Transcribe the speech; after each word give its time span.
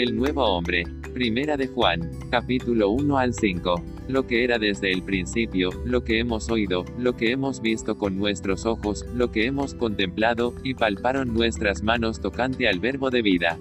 El 0.00 0.16
nuevo 0.16 0.42
hombre. 0.42 0.84
Primera 1.12 1.58
de 1.58 1.66
Juan, 1.66 2.00
capítulo 2.30 2.88
1 2.88 3.18
al 3.18 3.34
5. 3.34 3.82
Lo 4.08 4.26
que 4.26 4.44
era 4.44 4.58
desde 4.58 4.90
el 4.90 5.02
principio, 5.02 5.68
lo 5.84 6.04
que 6.04 6.20
hemos 6.20 6.48
oído, 6.48 6.86
lo 6.96 7.18
que 7.18 7.32
hemos 7.32 7.60
visto 7.60 7.98
con 7.98 8.16
nuestros 8.16 8.64
ojos, 8.64 9.04
lo 9.14 9.30
que 9.30 9.44
hemos 9.44 9.74
contemplado, 9.74 10.54
y 10.64 10.72
palparon 10.72 11.34
nuestras 11.34 11.82
manos 11.82 12.18
tocante 12.18 12.66
al 12.66 12.80
verbo 12.80 13.10
de 13.10 13.20
vida. 13.20 13.58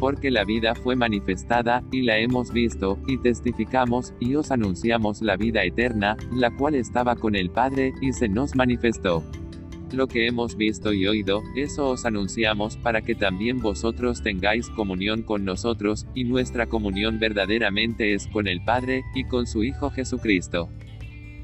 Porque 0.00 0.30
la 0.30 0.44
vida 0.44 0.74
fue 0.74 0.96
manifestada, 0.96 1.84
y 1.92 2.00
la 2.00 2.16
hemos 2.16 2.50
visto, 2.50 2.98
y 3.06 3.18
testificamos, 3.18 4.14
y 4.20 4.36
os 4.36 4.50
anunciamos 4.50 5.20
la 5.20 5.36
vida 5.36 5.64
eterna, 5.64 6.16
la 6.32 6.50
cual 6.56 6.76
estaba 6.76 7.14
con 7.14 7.34
el 7.34 7.50
Padre, 7.50 7.92
y 8.00 8.14
se 8.14 8.30
nos 8.30 8.56
manifestó. 8.56 9.22
Lo 9.92 10.06
que 10.06 10.26
hemos 10.26 10.56
visto 10.56 10.92
y 10.92 11.06
oído, 11.06 11.42
eso 11.56 11.88
os 11.88 12.04
anunciamos 12.04 12.76
para 12.76 13.00
que 13.00 13.14
también 13.14 13.60
vosotros 13.60 14.22
tengáis 14.22 14.68
comunión 14.68 15.22
con 15.22 15.46
nosotros, 15.46 16.06
y 16.14 16.24
nuestra 16.24 16.66
comunión 16.66 17.18
verdaderamente 17.18 18.12
es 18.12 18.26
con 18.26 18.48
el 18.48 18.62
Padre, 18.62 19.02
y 19.14 19.24
con 19.24 19.46
su 19.46 19.64
Hijo 19.64 19.88
Jesucristo. 19.88 20.68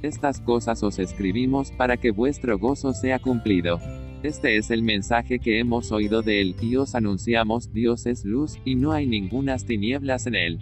Estas 0.02 0.40
cosas 0.42 0.82
os 0.82 0.98
escribimos 0.98 1.72
para 1.72 1.96
que 1.96 2.10
vuestro 2.10 2.58
gozo 2.58 2.92
sea 2.92 3.18
cumplido. 3.18 3.80
Este 4.22 4.58
es 4.58 4.70
el 4.70 4.82
mensaje 4.82 5.38
que 5.38 5.58
hemos 5.58 5.90
oído 5.90 6.20
de 6.20 6.42
él, 6.42 6.54
y 6.60 6.76
os 6.76 6.94
anunciamos, 6.94 7.72
Dios 7.72 8.04
es 8.04 8.26
luz, 8.26 8.58
y 8.66 8.74
no 8.74 8.92
hay 8.92 9.06
ningunas 9.06 9.64
tinieblas 9.64 10.26
en 10.26 10.34
él. 10.34 10.58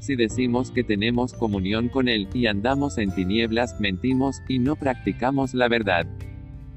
Si 0.00 0.16
decimos 0.16 0.70
que 0.70 0.84
tenemos 0.84 1.32
comunión 1.32 1.88
con 1.88 2.08
él, 2.08 2.28
y 2.34 2.46
andamos 2.46 2.98
en 2.98 3.14
tinieblas, 3.14 3.80
mentimos, 3.80 4.42
y 4.48 4.58
no 4.58 4.76
practicamos 4.76 5.54
la 5.54 5.68
verdad. 5.68 6.06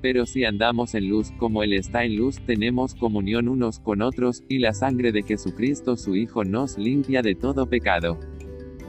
Pero 0.01 0.25
si 0.25 0.45
andamos 0.45 0.95
en 0.95 1.09
luz 1.09 1.31
como 1.37 1.61
Él 1.61 1.73
está 1.73 2.05
en 2.05 2.15
luz, 2.15 2.39
tenemos 2.45 2.95
comunión 2.95 3.49
unos 3.49 3.79
con 3.79 4.01
otros, 4.01 4.43
y 4.47 4.59
la 4.59 4.73
sangre 4.73 5.11
de 5.11 5.23
Jesucristo 5.23 5.97
su 5.97 6.15
Hijo 6.15 6.45
nos 6.45 6.77
limpia 6.77 7.21
de 7.21 7.35
todo 7.35 7.67
pecado. 7.67 8.17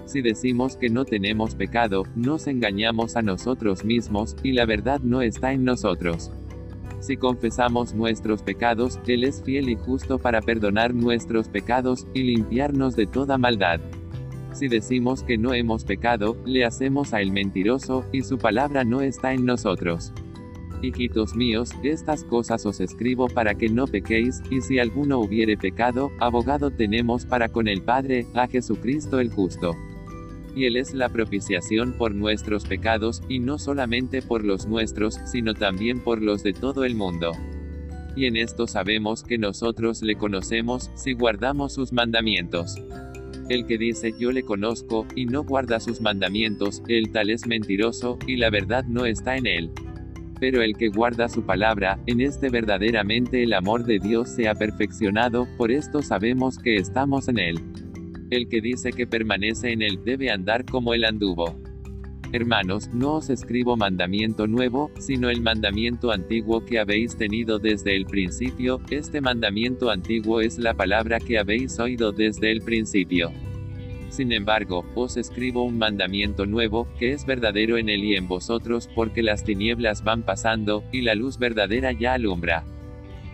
Si 0.05 0.22
decimos 0.22 0.77
que 0.77 0.88
no 0.88 1.05
tenemos 1.05 1.55
pecado, 1.55 2.05
nos 2.14 2.47
engañamos 2.47 3.16
a 3.16 3.22
nosotros 3.22 3.84
mismos, 3.84 4.36
y 4.42 4.53
la 4.53 4.66
verdad 4.66 5.00
no 5.00 5.22
está 5.22 5.53
en 5.53 5.64
nosotros. 5.64 6.33
Si 7.00 7.16
confesamos 7.16 7.94
nuestros 7.94 8.42
pecados, 8.42 9.00
Él 9.06 9.25
es 9.25 9.42
fiel 9.42 9.69
y 9.69 9.75
justo 9.75 10.19
para 10.19 10.42
perdonar 10.42 10.94
nuestros 10.94 11.48
pecados, 11.48 12.06
y 12.14 12.22
limpiarnos 12.22 12.94
de 12.94 13.06
toda 13.06 13.38
maldad. 13.38 13.81
Si 14.53 14.69
decimos 14.69 15.22
que 15.22 15.38
no 15.38 15.55
hemos 15.55 15.84
pecado, 15.84 16.36
le 16.44 16.64
hacemos 16.64 17.14
a 17.14 17.20
Él 17.20 17.33
mentiroso, 17.33 18.05
y 18.12 18.22
su 18.22 18.38
palabra 18.38 18.84
no 18.84 19.00
está 19.00 19.33
en 19.33 19.44
nosotros. 19.44 20.12
Hijitos 20.83 21.34
míos, 21.36 21.73
estas 21.83 22.25
cosas 22.25 22.64
os 22.64 22.81
escribo 22.81 23.28
para 23.28 23.55
que 23.55 23.69
no 23.69 23.86
pequéis, 23.86 24.42
y 24.50 24.62
si 24.62 24.78
alguno 24.78 25.19
hubiere 25.19 25.59
pecado, 25.59 26.11
abogado 26.19 26.70
tenemos 26.70 27.27
para 27.27 27.50
con 27.50 27.69
el 27.69 27.83
Padre, 27.83 28.27
a 28.34 28.48
Jesucristo 28.48 29.20
el 29.20 29.31
justo. 29.31 29.77
Y 30.56 30.64
Él 30.64 30.77
es 30.77 30.95
la 30.95 31.11
propiciación 31.11 31.92
por 31.92 32.14
nuestros 32.14 32.64
pecados, 32.64 33.22
y 33.28 33.41
no 33.41 33.59
solamente 33.59 34.22
por 34.22 34.42
los 34.42 34.67
nuestros, 34.67 35.20
sino 35.27 35.53
también 35.53 36.00
por 36.00 36.22
los 36.22 36.42
de 36.42 36.55
todo 36.55 36.84
el 36.84 36.94
mundo. 36.94 37.33
Y 38.17 38.25
en 38.25 38.37
esto 38.37 38.67
sabemos 38.67 39.22
que 39.22 39.37
nosotros 39.37 40.00
le 40.00 40.17
conocemos, 40.17 40.91
si 40.94 41.12
guardamos 41.12 41.75
sus 41.75 41.92
mandamientos. 41.92 42.77
El 43.50 43.67
que 43.67 43.77
dice 43.77 44.15
yo 44.19 44.33
le 44.33 44.44
conozco, 44.44 45.06
y 45.15 45.27
no 45.27 45.44
guarda 45.44 45.78
sus 45.78 46.00
mandamientos, 46.00 46.83
el 46.89 47.12
tal 47.12 47.28
es 47.28 47.47
mentiroso, 47.47 48.19
y 48.27 48.37
la 48.37 48.48
verdad 48.48 48.84
no 48.84 49.05
está 49.05 49.37
en 49.37 49.47
él. 49.47 49.70
Pero 50.41 50.62
el 50.62 50.77
que 50.77 50.88
guarda 50.88 51.28
su 51.28 51.42
palabra, 51.42 52.00
en 52.06 52.22
este 52.22 52.48
verdaderamente 52.48 53.42
el 53.42 53.52
amor 53.52 53.84
de 53.84 53.98
Dios 53.98 54.30
se 54.30 54.48
ha 54.48 54.55
perfeccionado, 54.55 55.47
por 55.56 55.70
esto 55.70 56.02
sabemos 56.02 56.58
que 56.58 56.77
estamos 56.77 57.28
en 57.28 57.38
él. 57.38 57.60
El 58.31 58.48
que 58.48 58.60
dice 58.60 58.91
que 58.91 59.06
permanece 59.06 59.70
en 59.70 59.82
él 59.82 60.00
debe 60.04 60.31
andar 60.31 60.65
como 60.65 60.94
él 60.94 61.04
anduvo. 61.04 61.54
Hermanos, 62.32 62.88
no 62.94 63.15
os 63.15 63.28
escribo 63.28 63.76
mandamiento 63.76 64.47
nuevo, 64.47 64.91
sino 64.98 65.31
el 65.31 65.42
mandamiento 65.42 66.12
antiguo 66.12 66.65
que 66.65 66.78
habéis 66.78 67.16
tenido 67.16 67.59
desde 67.59 67.97
el 67.97 68.06
principio, 68.06 68.81
este 68.91 69.20
mandamiento 69.20 69.91
antiguo 69.91 70.41
es 70.41 70.56
la 70.59 70.75
palabra 70.75 71.19
que 71.19 71.38
habéis 71.38 71.78
oído 71.81 72.12
desde 72.12 72.53
el 72.53 72.62
principio. 72.62 73.32
Sin 74.10 74.32
embargo, 74.32 74.84
os 74.97 75.16
escribo 75.16 75.62
un 75.62 75.78
mandamiento 75.78 76.44
nuevo, 76.44 76.88
que 76.98 77.12
es 77.12 77.25
verdadero 77.25 77.78
en 77.78 77.88
él 77.88 78.03
y 78.03 78.16
en 78.16 78.26
vosotros, 78.26 78.91
porque 78.93 79.22
las 79.22 79.44
tinieblas 79.44 80.03
van 80.03 80.25
pasando, 80.25 80.82
y 80.91 81.03
la 81.03 81.15
luz 81.15 81.38
verdadera 81.38 81.93
ya 81.93 82.15
alumbra. 82.15 82.65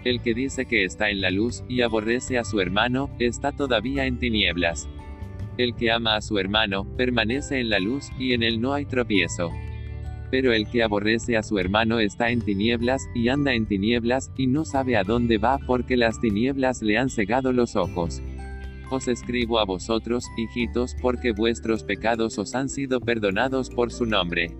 El 0.05 0.21
que 0.21 0.35
dice 0.35 0.67
que 0.67 0.85
está 0.85 1.09
en 1.09 1.23
la 1.23 1.31
luz, 1.31 1.65
y 1.67 1.81
aborrece 1.81 2.39
a 2.39 2.45
su 2.45 2.61
hermano, 2.61 3.09
está 3.19 3.53
todavía 3.53 4.05
en 4.05 4.19
tinieblas. 4.19 4.87
El 5.57 5.75
que 5.75 5.91
ama 5.91 6.17
a 6.17 6.21
su 6.21 6.39
hermano, 6.39 6.85
permanece 6.97 7.59
en 7.59 7.71
la 7.71 7.81
luz, 7.81 8.11
y 8.19 8.35
en 8.35 8.43
él 8.43 8.61
no 8.61 8.75
hay 8.75 8.85
tropiezo. 8.85 9.51
Pero 10.31 10.53
el 10.53 10.69
que 10.69 10.83
aborrece 10.83 11.39
a 11.39 11.43
su 11.43 11.59
hermano 11.59 12.01
está 12.01 12.31
en 12.31 12.43
tinieblas, 12.43 13.09
y 13.15 13.29
anda 13.29 13.55
en 13.55 13.65
tinieblas, 13.65 14.31
y 14.37 14.47
no 14.47 14.67
sabe 14.67 14.99
a 14.99 15.05
dónde 15.05 15.39
va 15.39 15.59
porque 15.67 15.97
las 15.97 16.21
tinieblas 16.21 16.83
le 16.83 16.99
han 16.99 17.09
cegado 17.09 17.53
los 17.53 17.77
ojos. 17.77 18.21
Os 18.91 19.09
escribo 19.09 19.59
a 19.59 19.65
vosotros, 19.65 20.25
hijitos, 20.37 20.95
porque 21.03 21.33
vuestros 21.33 21.83
pecados 21.83 22.39
os 22.39 22.55
han 22.55 22.69
sido 22.69 23.01
perdonados 23.01 23.69
por 23.69 23.91
su 23.91 24.07
nombre. 24.07 24.57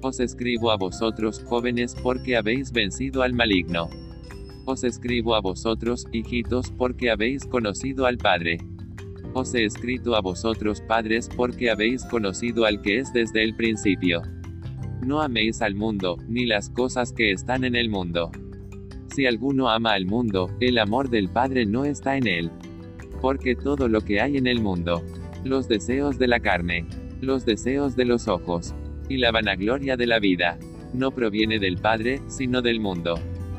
Os 0.00 0.18
escribo 0.18 0.72
a 0.72 0.76
vosotros, 0.76 1.44
jóvenes, 1.44 1.94
porque 2.02 2.36
habéis 2.36 2.72
vencido 2.72 3.22
al 3.22 3.34
maligno. 3.34 3.88
Os 4.64 4.82
escribo 4.82 5.36
a 5.36 5.40
vosotros, 5.40 6.06
hijitos, 6.12 6.72
porque 6.72 7.10
habéis 7.10 7.46
conocido 7.46 8.06
al 8.06 8.18
Padre. 8.18 8.58
Os 9.34 9.54
he 9.54 9.64
escrito 9.64 10.14
a 10.14 10.20
vosotros, 10.20 10.82
padres, 10.82 11.30
porque 11.34 11.70
habéis 11.70 12.04
conocido 12.04 12.66
al 12.66 12.82
que 12.82 12.98
es 12.98 13.12
desde 13.14 13.42
el 13.42 13.56
principio. 13.56 14.22
No 15.06 15.22
améis 15.22 15.62
al 15.62 15.74
mundo, 15.74 16.18
ni 16.28 16.44
las 16.44 16.68
cosas 16.68 17.12
que 17.12 17.32
están 17.32 17.64
en 17.64 17.74
el 17.74 17.88
mundo. 17.88 18.30
Si 19.14 19.24
alguno 19.24 19.70
ama 19.70 19.92
al 19.92 20.04
mundo, 20.04 20.50
el 20.60 20.78
amor 20.78 21.08
del 21.08 21.30
Padre 21.30 21.64
no 21.64 21.84
está 21.84 22.16
en 22.16 22.26
él. 22.26 22.50
Porque 23.22 23.54
todo 23.54 23.88
lo 23.88 24.02
que 24.02 24.20
hay 24.20 24.36
en 24.36 24.48
el 24.48 24.60
mundo, 24.60 25.02
los 25.44 25.68
deseos 25.68 26.18
de 26.18 26.26
la 26.26 26.40
carne, 26.40 26.84
los 27.20 27.46
deseos 27.46 27.94
de 27.94 28.04
los 28.04 28.26
ojos, 28.26 28.74
y 29.08 29.16
la 29.16 29.30
vanagloria 29.30 29.96
de 29.96 30.06
la 30.06 30.18
vida, 30.18 30.58
no 30.92 31.12
proviene 31.12 31.60
del 31.60 31.78
Padre, 31.78 32.20
sino 32.26 32.62
del 32.62 32.80
mundo. 32.80 33.14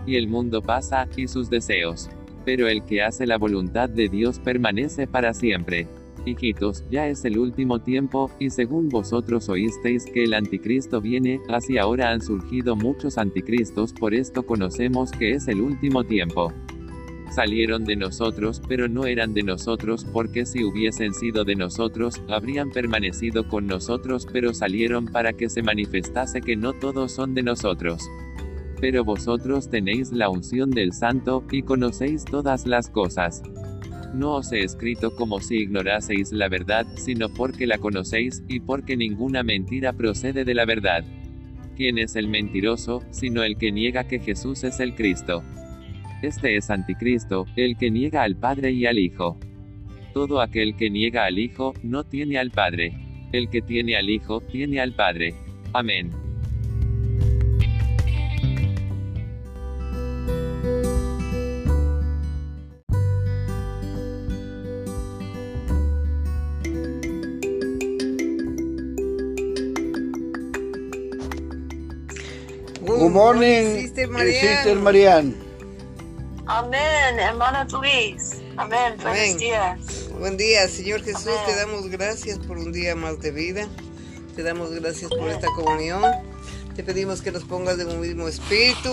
Y 0.06 0.18
el 0.18 0.28
mundo 0.28 0.62
pasa, 0.62 1.08
y 1.16 1.30
sus 1.30 1.50
deseos. 1.50 2.10
Pero 2.44 2.68
el 2.68 2.84
que 2.84 3.04
hace 3.04 3.26
la 3.26 3.38
voluntad 3.38 3.90
de 3.90 4.10
Dios 4.10 4.38
permanece 4.40 5.08
para 5.08 5.34
siempre. 5.34 5.88
Hijitos, 6.26 6.84
ya 6.92 7.08
es 7.08 7.24
el 7.24 7.38
último 7.38 7.80
tiempo, 7.80 8.30
y 8.40 8.50
según 8.50 8.90
vosotros 8.90 9.48
oísteis 9.48 10.06
que 10.06 10.26
el 10.26 10.34
anticristo 10.34 11.00
viene, 11.00 11.40
así 11.48 11.78
ahora 11.78 12.12
han 12.12 12.22
surgido 12.22 12.76
muchos 12.76 13.18
anticristos, 13.18 13.94
por 13.94 14.14
esto 14.14 14.46
conocemos 14.46 15.12
que 15.12 15.32
es 15.32 15.48
el 15.48 15.62
último 15.62 16.04
tiempo 16.04 16.54
salieron 17.34 17.84
de 17.84 17.96
nosotros, 17.96 18.62
pero 18.68 18.88
no 18.88 19.06
eran 19.06 19.34
de 19.34 19.44
nosotros, 19.44 20.06
porque 20.12 20.46
si 20.46 20.64
hubiesen 20.64 21.14
sido 21.14 21.44
de 21.44 21.56
nosotros, 21.56 22.22
habrían 22.30 22.72
permanecido 22.72 23.48
con 23.48 23.68
nosotros, 23.68 24.28
pero 24.32 24.54
salieron 24.54 25.06
para 25.06 25.34
que 25.34 25.50
se 25.50 25.64
manifestase 25.64 26.42
que 26.42 26.56
no 26.56 26.74
todos 26.74 27.12
son 27.12 27.34
de 27.34 27.44
nosotros. 27.44 28.04
Pero 28.80 29.04
vosotros 29.04 29.70
tenéis 29.70 30.12
la 30.12 30.30
unción 30.30 30.70
del 30.70 30.94
Santo, 30.94 31.44
y 31.52 31.64
conocéis 31.64 32.26
todas 32.26 32.68
las 32.68 32.90
cosas. 32.90 33.42
No 34.14 34.36
os 34.36 34.52
he 34.52 34.60
escrito 34.60 35.16
como 35.16 35.40
si 35.40 35.58
ignoraseis 35.58 36.32
la 36.32 36.50
verdad, 36.50 36.86
sino 36.96 37.30
porque 37.30 37.66
la 37.66 37.80
conocéis, 37.80 38.44
y 38.48 38.60
porque 38.60 38.96
ninguna 38.96 39.42
mentira 39.42 39.94
procede 39.94 40.46
de 40.46 40.54
la 40.54 40.66
verdad. 40.66 41.04
¿Quién 41.76 41.98
es 41.98 42.16
el 42.16 42.28
mentiroso, 42.28 43.02
sino 43.10 43.42
el 43.42 43.58
que 43.58 43.72
niega 43.72 44.04
que 44.04 44.20
Jesús 44.20 44.64
es 44.64 44.80
el 44.80 44.94
Cristo? 44.94 45.44
Este 46.24 46.56
es 46.56 46.70
anticristo, 46.70 47.46
el 47.58 47.76
que 47.76 47.92
niega 47.92 48.24
al 48.24 48.38
Padre 48.38 48.72
y 48.72 48.86
al 48.86 48.98
Hijo. 48.98 49.38
Todo 50.14 50.40
aquel 50.40 50.74
que 50.78 50.90
niega 50.90 51.26
al 51.26 51.38
Hijo, 51.38 51.74
no 51.84 52.06
tiene 52.06 52.38
al 52.38 52.50
Padre. 52.50 52.94
El 53.34 53.50
que 53.50 53.62
tiene 53.62 53.98
al 53.98 54.10
Hijo, 54.10 54.40
tiene 54.40 54.80
al 54.80 54.94
Padre. 54.94 55.36
Amén. 55.74 56.12
Good 72.80 73.12
morning, 73.12 73.76
Sister 73.82 74.08
Sister 74.08 74.78
Marian. 74.78 75.43
Amén, 76.46 77.20
hermana 77.20 77.66
Luis. 77.72 78.42
Amén, 78.58 78.96
buenos 79.02 79.38
días. 79.40 79.80
Buen 80.20 80.38
día, 80.38 80.68
Señor 80.68 81.02
Jesús, 81.04 81.28
Amén. 81.28 81.42
te 81.46 81.56
damos 81.56 81.88
gracias 81.90 82.38
por 82.40 82.58
un 82.58 82.72
día 82.72 82.96
más 82.96 83.20
de 83.22 83.32
vida. 83.32 83.68
Te 84.36 84.44
damos 84.44 84.72
gracias 84.72 85.10
por 85.10 85.30
esta 85.30 85.48
comunión. 85.56 86.04
Te 86.76 86.84
pedimos 86.84 87.22
que 87.22 87.32
nos 87.32 87.44
pongas 87.44 87.78
de 87.78 87.86
un 87.86 88.00
mismo 88.02 88.28
espíritu. 88.28 88.92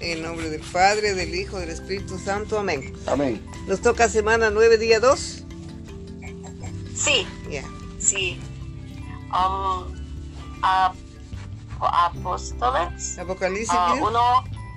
En 0.00 0.22
nombre 0.22 0.50
del 0.50 0.60
Padre, 0.60 1.14
del 1.14 1.34
Hijo, 1.34 1.58
del 1.58 1.70
Espíritu 1.70 2.18
Santo. 2.18 2.58
Amén. 2.58 2.92
Amén. 3.06 3.40
Nos 3.66 3.80
toca 3.80 4.08
semana 4.08 4.50
9, 4.50 4.76
día 4.78 5.00
2. 5.00 5.44
sí. 7.98 8.40
Um, 9.32 9.94
ap- 10.62 10.94
apóstoles. 11.80 13.18
Apocalipsis. 13.18 13.70
Ah, 13.72 13.92
¿qué? 13.94 14.00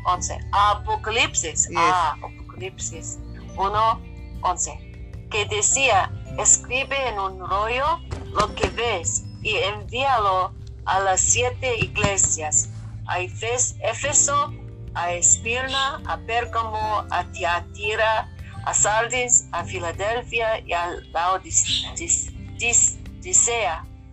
1, 0.07 0.15
11. 0.15 0.39
Apocalipsis. 0.51 1.67
Yes. 1.67 1.77
Ah, 1.77 2.17
Apocalipsis 2.21 3.19
1, 3.57 4.01
11. 4.41 5.27
Que 5.29 5.45
decía, 5.45 6.11
escribe 6.39 6.95
en 7.09 7.19
un 7.19 7.39
rollo 7.39 7.99
lo 8.33 8.55
que 8.55 8.69
ves 8.69 9.23
y 9.43 9.55
envíalo 9.57 10.53
a 10.85 10.99
las 11.01 11.21
siete 11.21 11.77
iglesias. 11.77 12.69
A 13.07 13.19
Éfeso, 13.21 14.53
a 14.93 15.13
Esmirna, 15.13 16.01
a 16.05 16.17
Pérgamo, 16.25 17.05
a 17.09 17.23
Tiatira, 17.31 18.29
a 18.65 18.73
Sardis, 18.73 19.45
a 19.51 19.63
Filadelfia 19.63 20.59
y 20.59 20.73
a 20.73 20.89
Laodicea. 21.13 21.45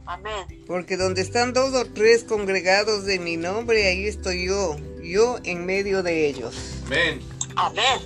Amén. 0.07 0.65
Porque 0.67 0.97
donde 0.97 1.23
están 1.23 1.53
dos 1.53 1.75
o 1.75 1.87
tres 1.93 2.25
congregados 2.25 3.05
de 3.05 3.19
mi 3.19 3.37
nombre, 3.37 3.89
ahí 3.89 4.07
estoy 4.07 4.47
yo, 4.47 4.77
yo 5.05 5.39
en 5.45 5.67
medio 5.67 6.03
de 6.03 6.29
ellos. 6.29 6.55
Amén. 6.87 7.21
Amén. 7.57 8.01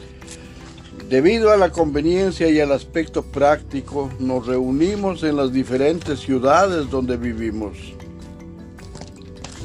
Debido 1.09 1.51
a 1.53 1.57
la 1.57 1.71
conveniencia 1.71 2.51
y 2.51 2.61
al 2.61 2.73
aspecto 2.73 3.23
práctico, 3.23 4.11
nos 4.19 4.47
reunimos 4.47 5.23
en 5.23 5.37
las 5.37 5.53
diferentes 5.53 6.21
ciudades 6.21 6.91
donde 6.91 7.17
vivimos. 7.17 7.79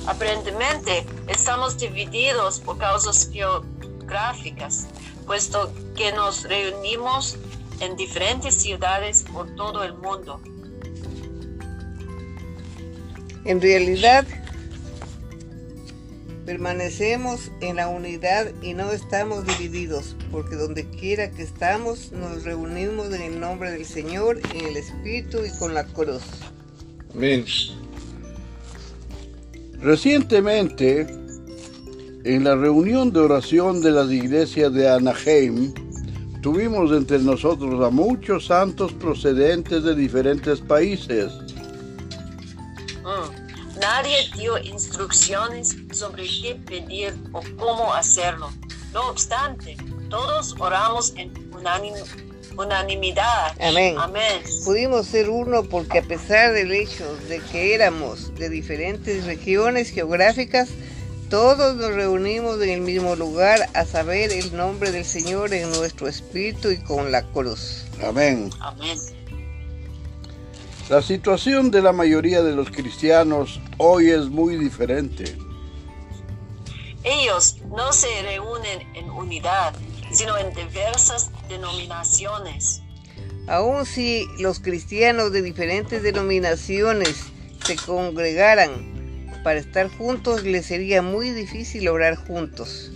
Aparentemente 0.06 1.06
estamos 1.28 1.78
divididos 1.78 2.60
por 2.60 2.78
causas 2.78 3.30
geográficas, 3.32 4.88
puesto 5.26 5.74
que 5.96 6.12
nos 6.14 6.44
reunimos 6.44 7.38
en 7.80 7.96
diferentes 7.96 8.56
ciudades 8.56 9.26
por 9.34 9.54
todo 9.56 9.84
el 9.84 9.94
mundo. 9.96 10.40
En 13.46 13.60
realidad, 13.62 14.26
permanecemos 16.46 17.52
en 17.62 17.78
la 17.78 17.88
unidad 17.88 18.52
y 18.62 18.74
no 18.74 18.92
estamos 18.92 19.46
divididos, 19.46 20.16
porque 20.32 20.56
donde 20.56 20.86
quiera 20.90 21.32
que 21.32 21.44
estamos, 21.44 22.12
nos 22.12 22.44
reunimos 22.44 23.14
en 23.14 23.22
el 23.22 23.40
nombre 23.40 23.72
del 23.72 23.86
Señor, 23.86 24.40
en 24.54 24.66
el 24.66 24.78
Espíritu 24.78 25.40
y 25.46 25.58
con 25.58 25.74
la 25.74 25.86
cruz. 25.86 26.24
Amén. 27.14 27.46
Recientemente, 29.80 31.08
en 32.24 32.44
la 32.44 32.56
reunión 32.56 33.12
de 33.12 33.20
oración 33.20 33.82
de 33.82 33.92
las 33.92 34.10
iglesias 34.10 34.74
de 34.74 34.90
Anaheim, 34.90 35.74
tuvimos 36.42 36.92
entre 36.92 37.20
nosotros 37.20 37.86
a 37.86 37.90
muchos 37.90 38.46
santos 38.46 38.94
procedentes 38.94 39.84
de 39.84 39.96
diferentes 39.96 40.62
países. 40.62 41.32
Nadie 43.84 44.30
dio 44.38 44.58
instrucciones 44.60 45.76
sobre 45.92 46.24
qué 46.24 46.56
pedir 46.56 47.14
o 47.34 47.42
cómo 47.58 47.94
hacerlo. 47.94 48.50
No 48.94 49.10
obstante, 49.10 49.76
todos 50.10 50.56
oramos 50.58 51.12
en 51.18 51.34
unanim- 51.52 52.06
unanimidad. 52.58 53.54
Amén. 53.60 53.96
Amén. 53.98 54.42
Pudimos 54.64 55.08
ser 55.08 55.30
uno 55.30 55.64
porque 55.64 56.00
a 56.00 56.02
pesar 56.02 56.54
del 56.54 56.72
hecho 56.72 57.14
de 57.28 57.42
que 57.42 57.76
éramos 57.76 58.34
de 58.36 58.48
diferentes 58.50 59.26
regiones 59.26 59.90
geográficas, 59.90 60.70
todos 61.30 61.76
nos 61.76 61.94
reunimos 61.94 62.62
en 62.62 62.70
el 62.70 62.82
mismo 62.82 63.18
lugar 63.18 63.68
a 63.74 63.84
saber 63.84 64.32
el 64.32 64.56
nombre 64.56 64.92
del 64.92 65.04
Señor 65.04 65.54
en 65.54 65.70
nuestro 65.72 66.08
espíritu 66.08 66.70
y 66.72 66.78
con 66.78 67.12
la 67.12 67.24
cruz. 67.24 67.84
Amén. 68.02 68.50
Amén. 68.62 68.98
La 70.90 71.02
situación 71.02 71.72
de 71.72 71.82
la 71.82 71.94
mayoría 71.94 72.44
de 72.44 72.54
los 72.54 72.70
cristianos 72.70 73.62
hoy 73.78 74.10
es 74.10 74.28
muy 74.28 74.58
diferente. 74.58 75.24
Ellos 77.06 77.58
no 77.70 77.94
se 77.94 78.08
reúnen 78.22 78.82
en 78.94 79.10
unidad, 79.10 79.74
sino 80.12 80.38
en 80.38 80.54
diversas 80.54 81.32
denominaciones. 81.48 82.82
Aun 83.48 83.86
si 83.86 84.26
los 84.40 84.60
cristianos 84.60 85.32
de 85.32 85.42
diferentes 85.42 86.04
denominaciones 86.04 87.28
se 87.66 87.78
congregaran 87.78 89.32
para 89.42 89.60
estar 89.60 89.90
juntos, 89.90 90.44
les 90.44 90.66
sería 90.66 91.02
muy 91.02 91.30
difícil 91.30 91.88
orar 91.88 92.16
juntos. 92.16 92.92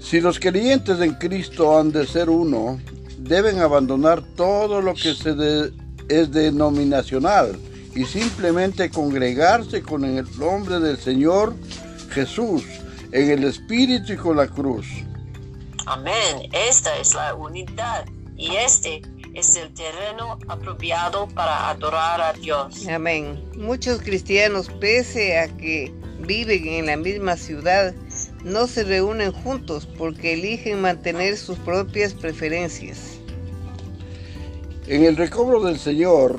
Si 0.00 0.20
los 0.20 0.40
creyentes 0.40 1.00
en 1.00 1.14
Cristo 1.14 1.78
han 1.78 1.90
de 1.90 2.06
ser 2.06 2.28
uno, 2.28 2.78
deben 3.22 3.60
abandonar 3.60 4.22
todo 4.36 4.80
lo 4.80 4.94
que 4.94 5.14
se 5.14 5.34
de- 5.34 5.72
es 6.08 6.30
denominacional 6.32 7.58
y 7.94 8.04
simplemente 8.04 8.90
congregarse 8.90 9.82
con 9.82 10.04
el 10.04 10.26
nombre 10.38 10.80
del 10.80 10.98
Señor 10.98 11.54
Jesús 12.10 12.64
en 13.12 13.30
el 13.30 13.44
Espíritu 13.44 14.12
y 14.12 14.16
con 14.16 14.36
la 14.36 14.48
cruz. 14.48 14.86
Amén. 15.86 16.48
Esta 16.52 16.96
es 16.98 17.14
la 17.14 17.34
unidad 17.34 18.06
y 18.36 18.56
este 18.56 19.02
es 19.34 19.56
el 19.56 19.72
terreno 19.74 20.38
apropiado 20.48 21.28
para 21.28 21.70
adorar 21.70 22.20
a 22.20 22.32
Dios. 22.34 22.86
Amén. 22.88 23.42
Muchos 23.56 24.00
cristianos, 24.00 24.68
pese 24.80 25.38
a 25.38 25.48
que 25.48 25.92
viven 26.20 26.66
en 26.66 26.86
la 26.86 26.96
misma 26.96 27.36
ciudad, 27.36 27.94
no 28.44 28.66
se 28.66 28.84
reúnen 28.84 29.32
juntos 29.32 29.86
porque 29.98 30.34
eligen 30.34 30.80
mantener 30.80 31.36
sus 31.36 31.58
propias 31.58 32.12
preferencias. 32.14 33.11
En 34.86 35.04
el 35.04 35.16
recobro 35.16 35.60
del 35.62 35.78
Señor 35.78 36.38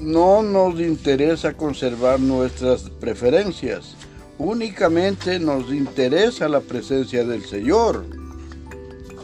no 0.00 0.42
nos 0.42 0.80
interesa 0.80 1.52
conservar 1.54 2.20
nuestras 2.20 2.82
preferencias, 3.00 3.94
únicamente 4.38 5.38
nos 5.38 5.70
interesa 5.70 6.48
la 6.48 6.60
presencia 6.60 7.24
del 7.24 7.44
Señor. 7.44 8.04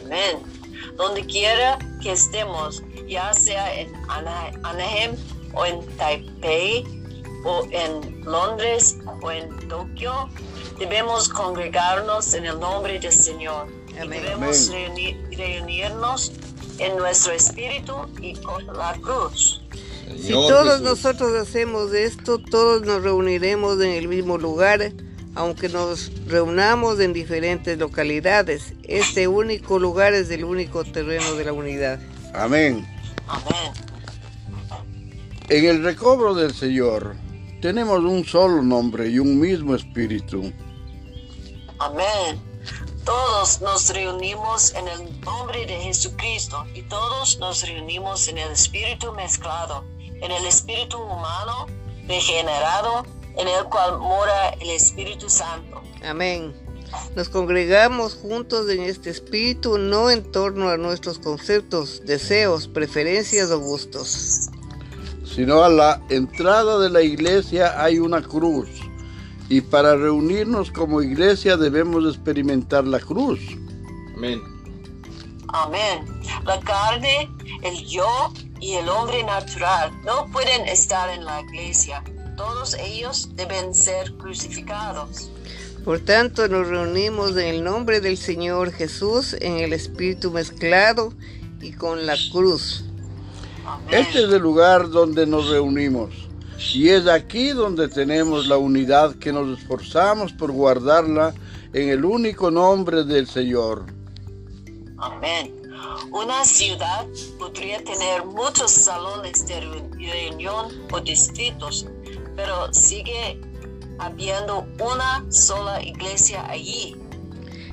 Amén. 0.05 0.39
Donde 0.97 1.25
quiera 1.27 1.79
que 2.03 2.13
estemos, 2.13 2.83
ya 3.09 3.33
sea 3.33 3.73
en 3.81 3.93
Ana- 4.09 4.51
Anaheim 4.65 5.13
o 5.55 5.65
en 5.65 5.81
Taipei 5.97 6.85
o 7.45 7.65
en 7.71 8.25
Londres 8.25 8.99
o 9.23 9.31
en 9.31 9.49
Tokio, 9.69 10.29
debemos 10.79 11.29
congregarnos 11.29 12.35
en 12.35 12.47
el 12.47 12.58
nombre 12.58 12.99
del 12.99 13.13
Señor. 13.13 13.69
Y 13.94 13.99
Amén. 13.99 14.23
debemos 14.23 14.69
Amén. 14.69 14.93
reuni- 14.94 15.37
reunirnos 15.37 16.32
en 16.79 16.97
nuestro 16.97 17.32
espíritu 17.32 17.94
y 18.20 18.35
con 18.35 18.67
la 18.67 18.94
cruz. 19.01 19.63
Si 20.17 20.32
todos 20.32 20.81
nosotros 20.81 21.35
hacemos 21.37 21.93
esto, 21.93 22.39
todos 22.39 22.82
nos 22.82 23.03
reuniremos 23.03 23.81
en 23.81 23.91
el 23.91 24.08
mismo 24.08 24.39
lugar, 24.39 24.93
aunque 25.35 25.69
nos 25.69 26.11
reunamos 26.27 26.99
en 27.01 27.13
diferentes 27.13 27.79
localidades. 27.79 28.75
Este 28.82 29.29
único 29.29 29.79
lugar 29.79 30.15
es 30.15 30.31
el 30.31 30.44
único 30.44 30.85
terreno 30.85 31.35
de 31.35 31.44
la 31.44 31.53
unidad. 31.53 32.01
Amén. 32.35 32.87
Amén. 33.27 33.73
En 35.49 35.65
el 35.65 35.82
recobro 35.82 36.35
del 36.35 36.55
Señor 36.55 37.17
tenemos 37.63 38.01
un 38.01 38.25
solo 38.25 38.63
nombre 38.63 39.08
y 39.08 39.19
un 39.19 39.39
mismo 39.39 39.75
espíritu. 39.75 40.53
Amén. 41.79 42.47
Todos 43.08 43.62
nos 43.62 43.88
reunimos 43.88 44.74
en 44.74 44.86
el 44.86 45.20
nombre 45.22 45.65
de 45.65 45.79
Jesucristo 45.79 46.67
y 46.74 46.82
todos 46.82 47.38
nos 47.38 47.67
reunimos 47.67 48.29
en 48.29 48.36
el 48.36 48.53
espíritu 48.53 49.15
mezclado, 49.15 49.82
en 49.98 50.31
el 50.31 50.44
espíritu 50.44 50.98
humano 50.98 51.69
regenerado, 52.06 53.06
en 53.38 53.48
el 53.48 53.65
cual 53.65 53.98
mora 53.98 54.50
el 54.60 54.69
Espíritu 54.69 55.31
Santo. 55.31 55.81
Amén. 56.05 56.53
Nos 57.17 57.31
congregamos 57.31 58.15
juntos 58.15 58.69
en 58.69 58.82
este 58.82 59.08
espíritu, 59.08 59.79
no 59.79 60.10
en 60.10 60.31
torno 60.31 60.69
a 60.69 60.77
nuestros 60.77 61.19
conceptos, 61.19 62.03
deseos, 62.05 62.69
preferencias 62.69 63.50
o 63.50 63.58
gustos. 63.58 64.50
Sino 65.24 65.65
a 65.65 65.70
la 65.70 66.03
entrada 66.10 66.79
de 66.79 66.91
la 66.91 67.00
iglesia 67.00 67.82
hay 67.82 68.00
una 68.00 68.20
cruz. 68.20 68.69
Y 69.48 69.62
para 69.62 69.96
reunirnos 69.96 70.70
como 70.70 71.02
iglesia 71.02 71.56
debemos 71.56 72.05
experimentar 72.05 72.84
la 72.84 73.00
cruz. 73.00 73.40
Amén. 74.17 74.43
Amén. 75.48 76.05
La 76.44 76.60
carne, 76.60 77.31
el 77.62 77.86
yo 77.86 78.32
y 78.60 78.74
el 78.74 78.88
hombre 78.88 79.22
natural 79.24 79.90
no 80.05 80.26
pueden 80.26 80.69
estar 80.69 81.08
en 81.08 81.24
la 81.24 81.40
iglesia. 81.40 82.02
Todos 82.36 82.74
ellos 82.74 83.31
deben 83.34 83.74
ser 83.74 84.14
crucificados. 84.19 85.31
Por 85.84 86.00
tanto, 86.00 86.46
nos 86.48 86.69
reunimos 86.69 87.31
en 87.31 87.46
el 87.46 87.64
nombre 87.64 88.00
del 88.00 88.19
Señor 88.19 88.72
Jesús, 88.72 89.34
en 89.40 89.58
el 89.58 89.72
espíritu 89.72 90.31
mezclado 90.31 91.14
y 91.62 91.72
con 91.72 92.05
la 92.05 92.17
cruz. 92.31 92.84
Amén. 93.67 93.94
Este 93.94 94.24
es 94.24 94.32
el 94.32 94.43
lugar 94.43 94.90
donde 94.90 95.26
nos 95.26 95.48
reunimos. 95.48 96.28
Y 96.58 96.91
es 96.91 97.06
aquí 97.06 97.50
donde 97.50 97.88
tenemos 97.88 98.46
la 98.46 98.56
unidad 98.56 99.15
que 99.17 99.32
nos 99.32 99.58
esforzamos 99.58 100.32
por 100.32 100.53
guardarla 100.53 101.34
en 101.72 101.88
el 101.88 102.05
único 102.05 102.50
nombre 102.50 103.05
del 103.05 103.27
Señor. 103.27 103.86
Amén. 104.98 105.55
Una 106.10 106.44
ciudad 106.44 107.06
podría 107.38 107.82
tener 107.84 108.24
muchos 108.24 108.70
salones 108.70 109.46
de 109.46 109.60
reunión 109.60 110.67
o 110.93 111.00
distritos, 111.00 111.86
pero 112.34 112.72
sigue 112.72 113.41
habiendo 113.98 114.67
una 114.81 115.24
sola 115.31 115.82
iglesia 115.82 116.44
allí. 116.48 116.96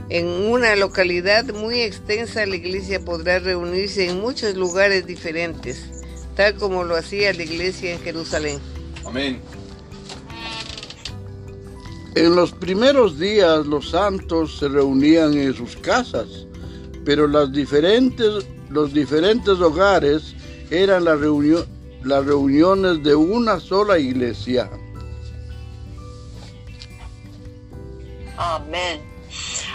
En 0.09 0.27
una 0.27 0.75
localidad 0.75 1.45
muy 1.45 1.81
extensa 1.81 2.45
la 2.45 2.55
iglesia 2.55 3.03
podrá 3.03 3.39
reunirse 3.39 4.07
en 4.07 4.19
muchos 4.19 4.55
lugares 4.55 5.07
diferentes, 5.07 6.03
tal 6.35 6.55
como 6.55 6.83
lo 6.83 6.95
hacía 6.95 7.33
la 7.33 7.43
iglesia 7.43 7.93
en 7.93 8.01
Jerusalén. 8.01 8.74
Amén. 9.05 9.41
En 12.15 12.35
los 12.35 12.53
primeros 12.53 13.19
días 13.19 13.65
los 13.65 13.89
santos 13.89 14.57
se 14.57 14.69
reunían 14.69 15.33
en 15.33 15.53
sus 15.53 15.75
casas, 15.75 16.27
pero 17.03 17.27
las 17.27 17.51
diferentes, 17.51 18.45
los 18.69 18.93
diferentes 18.93 19.59
hogares 19.59 20.33
eran 20.69 21.03
la 21.03 21.15
reunión, 21.15 21.65
las 22.03 22.25
reuniones 22.25 23.03
de 23.03 23.15
una 23.15 23.59
sola 23.59 23.99
iglesia. 23.99 24.69
Amén. 28.37 29.01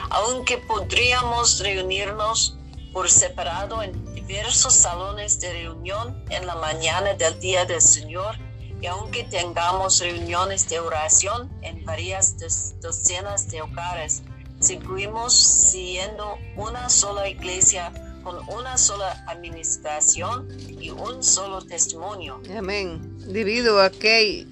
Aunque 0.08 0.58
podríamos 0.58 1.60
reunirnos 1.60 2.56
por 2.92 3.08
separado 3.10 3.82
en 3.82 4.14
diversos 4.14 4.72
salones 4.72 5.38
de 5.40 5.52
reunión 5.52 6.24
en 6.30 6.46
la 6.46 6.56
mañana 6.56 7.12
del 7.14 7.38
día 7.38 7.64
del 7.66 7.80
Señor, 7.80 8.36
y 8.80 8.86
aunque 8.86 9.24
tengamos 9.24 10.00
reuniones 10.00 10.68
de 10.68 10.80
oración 10.80 11.50
en 11.62 11.84
varias 11.84 12.36
docenas 12.80 13.50
de 13.50 13.62
hogares, 13.62 14.22
seguimos 14.58 15.34
siendo 15.34 16.36
una 16.56 16.88
sola 16.88 17.28
iglesia 17.28 17.92
con 18.22 18.36
una 18.48 18.76
sola 18.76 19.24
administración 19.26 20.48
y 20.68 20.90
un 20.90 21.22
solo 21.22 21.62
testimonio. 21.62 22.40
Amén. 22.56 23.18
Debido 23.32 23.80
a 23.80 23.90
que 23.90 24.12
hay 24.12 24.46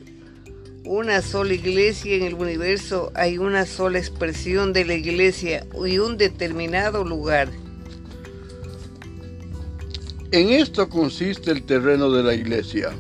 una 0.84 1.20
sola 1.20 1.52
iglesia 1.52 2.16
en 2.16 2.22
el 2.22 2.34
universo, 2.34 3.12
hay 3.14 3.38
una 3.38 3.66
sola 3.66 3.98
expresión 3.98 4.72
de 4.72 4.84
la 4.84 4.94
iglesia 4.94 5.66
y 5.86 5.98
un 5.98 6.16
determinado 6.16 7.04
lugar. 7.04 7.50
En 10.30 10.50
esto 10.50 10.88
consiste 10.88 11.50
el 11.50 11.64
terreno 11.64 12.10
de 12.10 12.22
la 12.22 12.34
iglesia. 12.34 12.92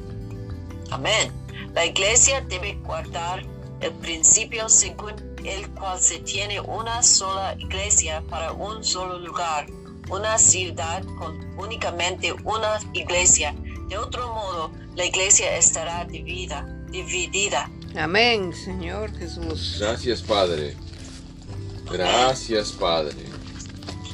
Amén. 0.90 1.32
La 1.74 1.84
iglesia 1.84 2.40
debe 2.48 2.74
guardar 2.84 3.44
el 3.80 3.92
principio 3.94 4.68
según 4.68 5.14
el 5.44 5.68
cual 5.70 6.00
se 6.00 6.18
tiene 6.20 6.60
una 6.60 7.02
sola 7.02 7.54
iglesia 7.58 8.22
para 8.28 8.52
un 8.52 8.82
solo 8.82 9.18
lugar, 9.18 9.66
una 10.10 10.38
ciudad 10.38 11.04
con 11.18 11.38
únicamente 11.58 12.32
una 12.44 12.80
iglesia. 12.92 13.54
De 13.88 13.96
otro 13.96 14.34
modo, 14.34 14.72
la 14.96 15.04
iglesia 15.04 15.56
estará 15.56 16.04
dividida. 16.04 16.66
dividida. 16.90 17.70
Amén, 17.96 18.52
Señor 18.52 19.16
Jesús. 19.16 19.76
Gracias, 19.78 20.22
Padre. 20.22 20.76
Gracias, 21.90 22.72
Padre. 22.72 23.16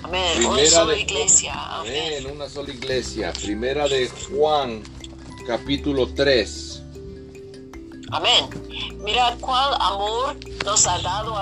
Amén. 0.03 0.45
una 0.45 0.67
sola 0.67 0.97
iglesia. 0.97 1.55
Amén. 1.81 2.27
Una 2.31 2.49
sola 2.49 2.71
iglesia. 2.71 3.33
Primera 3.33 3.89
de 3.89 4.09
Juan, 4.29 4.83
capítulo 5.47 6.09
3. 6.15 6.83
Amén. 8.11 8.49
Mirad 9.05 9.39
cuál 9.41 9.75
amor 9.81 10.37
nos 10.65 10.87
ha 10.87 10.99
dado 11.01 11.37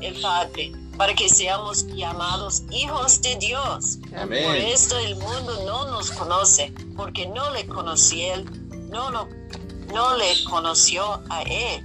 el 0.00 0.20
Padre 0.20 0.72
para 0.96 1.14
que 1.14 1.28
seamos 1.28 1.86
llamados 1.86 2.64
hijos 2.70 3.22
de 3.22 3.36
Dios. 3.36 3.98
Amén. 4.16 4.44
Por 4.44 4.56
esto 4.56 4.98
el 4.98 5.14
mundo 5.16 5.64
no 5.64 5.90
nos 5.90 6.10
conoce, 6.10 6.72
porque 6.96 7.26
no 7.28 7.50
le 7.52 7.66
conoció 7.66 8.34
él, 8.34 8.44
no, 8.90 9.10
no, 9.10 9.28
no 9.94 10.16
le 10.16 10.26
conoció 10.50 11.22
a 11.30 11.42
él. 11.42 11.82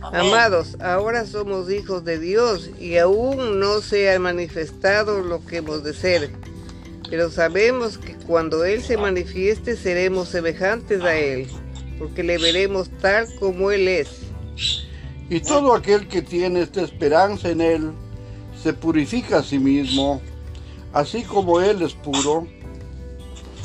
Amados, 0.00 0.76
ahora 0.80 1.26
somos 1.26 1.70
hijos 1.70 2.04
de 2.04 2.18
Dios 2.18 2.70
y 2.78 2.98
aún 2.98 3.58
no 3.58 3.80
se 3.80 4.12
ha 4.12 4.18
manifestado 4.18 5.20
lo 5.20 5.44
que 5.44 5.56
hemos 5.58 5.82
de 5.82 5.94
ser. 5.94 6.30
Pero 7.10 7.30
sabemos 7.30 7.96
que 7.96 8.14
cuando 8.26 8.64
Él 8.64 8.82
se 8.82 8.96
manifieste 8.96 9.76
seremos 9.76 10.28
semejantes 10.28 11.02
a 11.02 11.14
Él, 11.14 11.48
porque 11.98 12.22
le 12.22 12.38
veremos 12.38 12.90
tal 13.00 13.26
como 13.38 13.70
Él 13.70 13.88
es. 13.88 14.20
Y 15.30 15.40
todo 15.40 15.74
aquel 15.74 16.08
que 16.08 16.22
tiene 16.22 16.60
esta 16.62 16.82
esperanza 16.82 17.50
en 17.50 17.60
Él 17.60 17.92
se 18.62 18.72
purifica 18.72 19.38
a 19.38 19.42
sí 19.42 19.58
mismo, 19.58 20.20
así 20.92 21.22
como 21.22 21.60
Él 21.60 21.82
es 21.82 21.94
puro. 21.94 22.46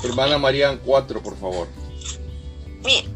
Hermana 0.04 0.38
María 0.38 0.78
4, 0.84 1.22
por 1.22 1.38
favor. 1.38 1.68
Mira, 2.84 3.08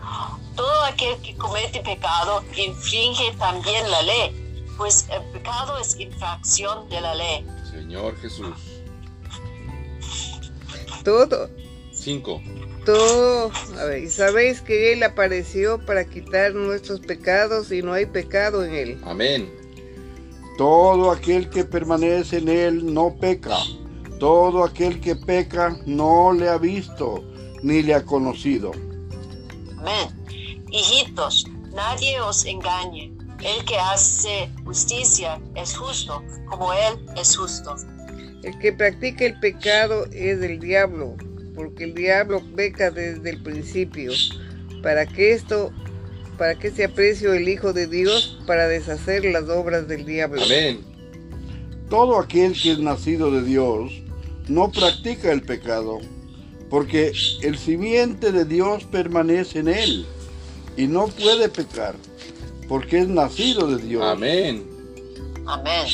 todo 0.56 0.84
aquel 0.86 1.18
que 1.22 1.36
comete 1.36 1.82
pecado 1.82 2.44
infringe 2.56 3.34
también 3.38 3.90
la 3.92 4.02
ley, 4.02 4.66
pues 4.78 5.06
el 5.10 5.22
pecado 5.32 5.78
es 5.78 6.00
infracción 6.00 6.88
de 6.90 7.02
la 7.02 7.16
ley. 7.16 7.46
Señor 7.70 8.16
Jesús. 8.18 8.56
Todo. 11.08 11.50
5. 11.94 12.42
Todo. 12.86 13.50
A 13.80 13.86
ver, 13.86 14.04
y 14.04 14.10
sabéis 14.10 14.60
que 14.60 14.92
Él 14.92 15.04
apareció 15.04 15.80
para 15.86 16.04
quitar 16.04 16.54
nuestros 16.54 17.00
pecados 17.00 17.72
y 17.72 17.82
no 17.82 17.94
hay 17.94 18.08
pecado 18.08 18.66
en 18.66 18.76
Él. 18.76 19.02
Amén. 19.06 19.50
Todo 20.58 21.10
aquel 21.10 21.50
que 21.50 21.64
permanece 21.64 22.40
en 22.40 22.50
Él 22.50 22.94
no 22.94 23.16
peca. 23.16 23.56
Todo 24.20 24.66
aquel 24.66 25.00
que 25.00 25.16
peca 25.16 25.80
no 25.86 26.34
le 26.34 26.50
ha 26.50 26.58
visto 26.58 27.24
ni 27.64 27.84
le 27.84 27.94
ha 27.94 28.04
conocido. 28.04 28.74
Amén. 29.78 30.10
Hijitos, 30.70 31.46
nadie 31.74 32.20
os 32.20 32.44
engañe. 32.44 33.14
El 33.42 33.64
que 33.64 33.78
hace 33.78 34.52
justicia 34.66 35.40
es 35.56 35.78
justo, 35.78 36.22
como 36.50 36.74
Él 36.74 37.00
es 37.16 37.38
justo. 37.38 37.78
El 38.44 38.58
que 38.60 38.72
practica 38.72 39.26
el 39.26 39.40
pecado 39.40 40.06
es 40.12 40.40
del 40.40 40.60
diablo, 40.60 41.16
porque 41.56 41.86
el 41.86 41.94
diablo 41.94 42.42
peca 42.56 42.92
desde 42.92 43.30
el 43.32 43.42
principio. 43.42 44.12
Para 44.84 45.06
que 45.06 45.34
esto, 45.34 45.72
para 46.38 46.56
que 46.56 46.72
se 46.72 46.86
aprecie 46.86 47.36
el 47.36 47.50
Hijo 47.50 47.74
de 47.74 47.88
Dios, 47.88 48.40
para 48.46 48.68
deshacer 48.68 49.26
las 49.26 49.50
obras 49.50 49.88
del 49.88 50.06
diablo. 50.06 50.42
Amén. 50.44 50.82
Todo 51.90 52.20
aquel 52.20 52.54
que 52.54 52.74
es 52.74 52.80
nacido 52.80 53.32
de 53.32 53.44
Dios 53.44 53.92
no 54.48 54.72
practica 54.72 55.32
el 55.32 55.42
pecado, 55.42 56.00
porque 56.70 57.12
el 57.42 57.58
simiente 57.58 58.32
de 58.32 58.46
Dios 58.46 58.84
permanece 58.86 59.60
en 59.60 59.70
él 59.70 60.06
y 60.76 60.88
no 60.88 61.08
puede 61.08 61.50
pecar, 61.50 61.96
porque 62.68 63.00
es 63.00 63.08
nacido 63.08 63.68
de 63.68 63.84
Dios. 63.84 64.04
Amén. 64.04 64.64
Amén. 65.46 65.88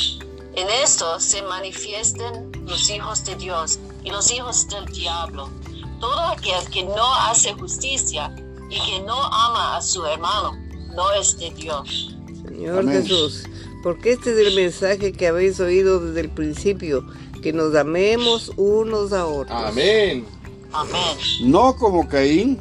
En 0.56 0.68
esto 0.70 1.18
se 1.18 1.42
manifiestan 1.42 2.52
los 2.64 2.88
hijos 2.88 3.24
de 3.24 3.34
Dios 3.34 3.80
y 4.04 4.10
los 4.10 4.30
hijos 4.32 4.68
del 4.68 4.84
diablo. 4.86 5.50
Todo 5.98 6.20
aquel 6.20 6.68
que 6.72 6.84
no 6.84 7.14
hace 7.14 7.52
justicia 7.54 8.34
y 8.70 8.76
que 8.76 9.02
no 9.04 9.20
ama 9.24 9.76
a 9.76 9.82
su 9.82 10.06
hermano 10.06 10.52
no 10.94 11.12
es 11.12 11.36
de 11.38 11.50
Dios. 11.50 12.16
Señor 12.46 12.80
Amén. 12.80 13.02
Jesús, 13.02 13.44
porque 13.82 14.12
este 14.12 14.30
es 14.30 14.46
el 14.46 14.54
mensaje 14.54 15.12
que 15.12 15.26
habéis 15.26 15.58
oído 15.58 15.98
desde 15.98 16.20
el 16.20 16.30
principio, 16.30 17.04
que 17.42 17.52
nos 17.52 17.74
amemos 17.74 18.52
unos 18.56 19.12
a 19.12 19.26
otros. 19.26 19.60
Amén. 19.60 20.24
Amén. 20.72 21.18
No 21.42 21.76
como 21.76 22.08
Caín, 22.08 22.58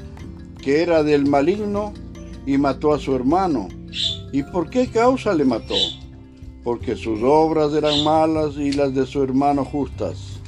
que 0.63 0.81
era 0.81 1.03
del 1.03 1.27
maligno 1.27 1.93
y 2.47 2.57
mató 2.57 2.93
a 2.93 2.99
su 2.99 3.15
hermano. 3.15 3.67
¿Y 4.31 4.41
por 4.43 4.71
qué 4.71 4.89
causa 4.89 5.33
le 5.33 5.45
mató? 5.45 5.75
Porque 6.63 6.95
sus 6.95 7.19
obras 7.23 7.73
eran 7.73 8.03
malas 8.03 8.55
y 8.55 8.71
las 8.71 8.93
de 8.93 9.05
su 9.05 9.21
hermano 9.21 9.65
justas. 9.65 10.39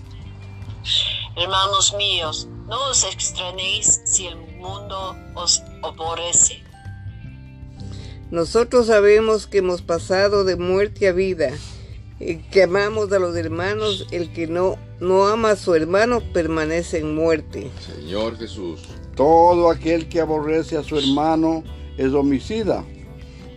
Hermanos 1.36 1.94
míos, 1.98 2.48
no 2.68 2.90
os 2.90 3.04
extrañéis 3.04 4.02
si 4.06 4.28
el 4.28 4.38
mundo 4.58 5.16
os 5.36 5.62
aborrece. 5.84 6.64
Nosotros 8.32 8.88
sabemos 8.88 9.46
que 9.46 9.58
hemos 9.60 9.82
pasado 9.82 10.46
de 10.46 10.56
muerte 10.56 11.08
a 11.08 11.12
vida, 11.12 11.52
y 12.20 12.38
que 12.38 12.64
amamos 12.64 13.12
a 13.12 13.20
los 13.20 13.36
hermanos, 13.36 14.08
el 14.12 14.32
que 14.32 14.48
no, 14.48 14.78
no 15.00 15.28
ama 15.28 15.52
a 15.52 15.56
su 15.56 15.76
hermano 15.76 16.22
permanece 16.34 17.00
en 17.00 17.14
muerte. 17.14 17.70
Señor 17.86 18.38
Jesús. 18.38 18.82
Todo 19.16 19.70
aquel 19.70 20.08
que 20.08 20.22
aborrece 20.22 20.78
a 20.78 20.84
su 20.84 20.98
hermano 20.98 21.64
es 21.98 22.14
homicida. 22.14 22.86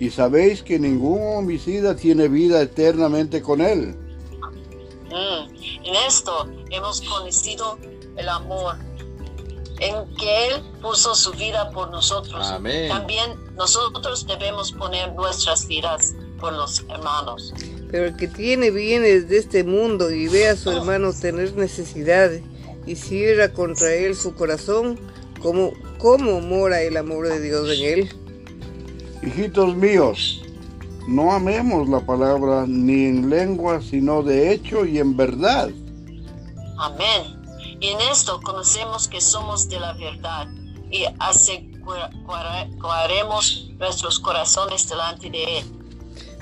Y 0.00 0.11
sabéis 0.11 0.62
que 0.62 0.78
ningún 0.78 1.21
homicida 1.38 1.97
tiene 1.97 2.28
vida 2.28 2.62
eternamente 2.62 3.43
con 3.43 3.61
él. 3.61 3.97
Mm, 5.11 5.55
En 5.85 5.95
esto 6.07 6.49
hemos 6.71 7.00
conocido 7.00 7.78
el 8.17 8.28
amor, 8.28 8.76
en 9.81 10.14
que 10.17 10.49
Él 10.49 10.62
puso 10.83 11.14
su 11.14 11.33
vida 11.33 11.71
por 11.71 11.90
nosotros. 11.90 12.47
Amén. 12.49 12.88
También 12.88 13.37
nosotros 13.57 14.26
debemos 14.26 14.73
poner 14.73 15.12
nuestras 15.14 15.67
vidas 15.67 16.14
por 16.40 16.52
los 16.52 16.85
hermanos. 16.88 17.55
Pero 17.90 18.07
el 18.07 18.17
que 18.17 18.28
tiene 18.28 18.71
bienes 18.71 19.28
de 19.28 19.38
este 19.38 19.64
mundo 19.64 20.11
y 20.11 20.28
ve 20.28 20.49
a 20.49 20.57
su 20.57 20.71
hermano 20.71 21.12
tener 21.12 21.55
necesidad 21.57 22.31
y 22.87 22.97
cierra 22.97 23.52
contra 23.52 23.95
él 23.95 24.14
su 24.14 24.35
corazón, 24.35 24.99
¿cómo, 25.40 25.73
cómo 25.99 26.40
mora 26.40 26.83
el 26.83 26.97
amor 26.97 27.28
de 27.28 27.40
Dios 27.40 27.69
en 27.71 27.85
él? 27.85 28.11
Hijitos 29.23 29.77
míos, 29.77 30.43
no 31.09 31.33
amemos 31.33 31.89
la 31.89 32.01
palabra 32.01 32.67
ni 32.67 33.07
en 33.07 33.31
lengua, 33.31 33.81
sino 33.81 34.23
de 34.23 34.53
hecho 34.53 34.85
y 34.85 34.99
en 34.99 35.17
verdad. 35.17 35.71
Amén. 36.79 37.39
Y 37.81 37.89
en 37.89 38.01
esto 38.13 38.41
conocemos 38.43 39.09
que 39.09 39.21
somos 39.21 39.69
de 39.69 39.81
la 39.81 39.95
verdad 39.95 40.47
y 40.91 41.05
aseguraremos 41.19 43.71
nuestros 43.79 44.19
corazones 44.19 44.89
delante 44.89 45.31
de 45.31 45.59
Él. 45.59 45.65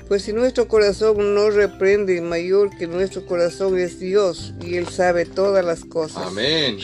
Pues 0.07 0.23
si 0.23 0.33
nuestro 0.33 0.67
corazón 0.67 1.35
no 1.35 1.49
reprende, 1.49 2.21
mayor 2.21 2.69
que 2.77 2.87
nuestro 2.87 3.25
corazón 3.25 3.77
es 3.77 3.99
Dios 3.99 4.53
y 4.61 4.75
Él 4.75 4.87
sabe 4.87 5.25
todas 5.25 5.65
las 5.65 5.83
cosas. 5.83 6.27
Amén. 6.27 6.77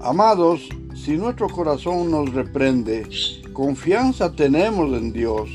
Amados, 0.00 0.60
si 0.94 1.12
nuestro 1.12 1.48
corazón 1.48 2.10
nos 2.10 2.32
reprende, 2.32 3.08
confianza 3.52 4.32
tenemos 4.32 4.96
en 4.96 5.12
Dios. 5.12 5.48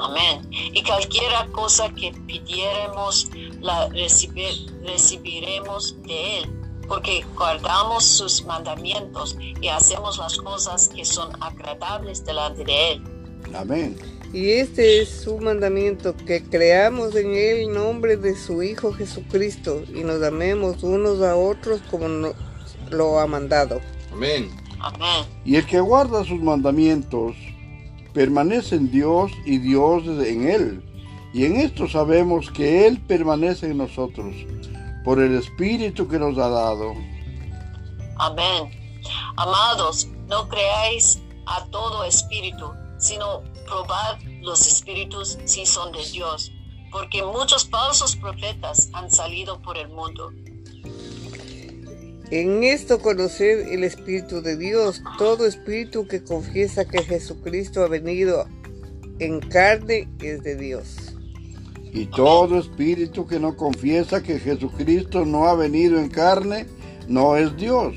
Amén. 0.00 0.48
Y 0.50 0.82
cualquiera 0.84 1.46
cosa 1.52 1.92
que 1.94 2.12
pidiéramos, 2.26 3.28
la 3.60 3.88
recibir- 3.88 4.70
recibiremos 4.84 5.96
de 6.02 6.38
Él, 6.38 6.50
porque 6.86 7.24
guardamos 7.36 8.04
sus 8.04 8.44
mandamientos 8.44 9.36
y 9.60 9.66
hacemos 9.68 10.18
las 10.18 10.36
cosas 10.36 10.88
que 10.88 11.04
son 11.04 11.30
agradables 11.42 12.24
delante 12.24 12.64
de 12.64 12.92
Él. 12.92 13.02
Amén. 13.54 13.96
Y 14.32 14.50
este 14.50 15.00
es 15.00 15.22
su 15.22 15.38
mandamiento, 15.38 16.14
que 16.14 16.44
creamos 16.44 17.16
en 17.16 17.34
el 17.34 17.72
nombre 17.72 18.16
de 18.18 18.36
su 18.36 18.62
Hijo 18.62 18.92
Jesucristo 18.92 19.82
y 19.92 20.04
nos 20.04 20.22
amemos 20.22 20.82
unos 20.82 21.22
a 21.22 21.34
otros 21.34 21.80
como 21.90 22.08
nos 22.08 22.34
lo 22.90 23.18
ha 23.18 23.26
mandado. 23.26 23.80
Amén. 24.12 24.50
Amén. 24.80 25.26
Y 25.44 25.56
el 25.56 25.66
que 25.66 25.80
guarda 25.80 26.24
sus 26.24 26.40
mandamientos 26.40 27.34
permanece 28.12 28.76
en 28.76 28.90
Dios 28.90 29.32
y 29.44 29.58
Dios 29.58 30.04
en 30.06 30.48
él. 30.48 30.82
Y 31.32 31.44
en 31.44 31.56
esto 31.56 31.88
sabemos 31.88 32.50
que 32.50 32.86
Él 32.86 33.00
permanece 33.00 33.70
en 33.70 33.78
nosotros 33.78 34.34
por 35.04 35.20
el 35.20 35.36
Espíritu 35.36 36.08
que 36.08 36.18
nos 36.18 36.38
ha 36.38 36.48
dado. 36.48 36.94
Amén. 38.18 38.70
Amados, 39.36 40.08
no 40.26 40.48
creáis 40.48 41.20
a 41.46 41.64
todo 41.66 42.04
espíritu, 42.04 42.72
sino 42.98 43.42
probad 43.66 44.18
los 44.40 44.66
espíritus 44.66 45.38
si 45.44 45.64
son 45.64 45.92
de 45.92 46.04
Dios, 46.10 46.50
porque 46.90 47.22
muchos 47.22 47.68
falsos 47.68 48.16
profetas 48.16 48.88
han 48.92 49.10
salido 49.10 49.60
por 49.62 49.78
el 49.78 49.88
mundo. 49.88 50.32
En 52.30 52.62
esto 52.62 52.98
conocer 52.98 53.68
el 53.70 53.84
Espíritu 53.84 54.42
de 54.42 54.58
Dios, 54.58 55.02
todo 55.16 55.46
espíritu 55.46 56.06
que 56.06 56.22
confiesa 56.22 56.84
que 56.84 57.02
Jesucristo 57.02 57.82
ha 57.82 57.88
venido 57.88 58.46
en 59.18 59.40
carne 59.40 60.08
es 60.20 60.42
de 60.42 60.54
Dios. 60.54 61.16
Y 61.90 62.04
todo 62.04 62.58
espíritu 62.58 63.26
que 63.26 63.40
no 63.40 63.56
confiesa 63.56 64.22
que 64.22 64.38
Jesucristo 64.38 65.24
no 65.24 65.48
ha 65.48 65.54
venido 65.54 65.98
en 65.98 66.10
carne, 66.10 66.66
no 67.08 67.34
es 67.34 67.56
Dios. 67.56 67.96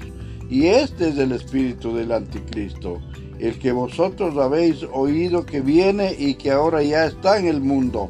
Y 0.50 0.68
este 0.68 1.10
es 1.10 1.18
el 1.18 1.34
espíritu 1.34 1.94
del 1.94 2.14
anticristo, 2.14 3.02
el 3.38 3.60
que 3.60 3.74
vosotros 3.74 4.38
habéis 4.38 4.84
oído 4.94 5.46
que 5.46 5.60
viene 5.60 6.16
y 6.18 6.36
que 6.36 6.52
ahora 6.52 6.82
ya 6.82 7.06
está 7.06 7.38
en 7.38 7.48
el 7.48 7.60
mundo. 7.60 8.10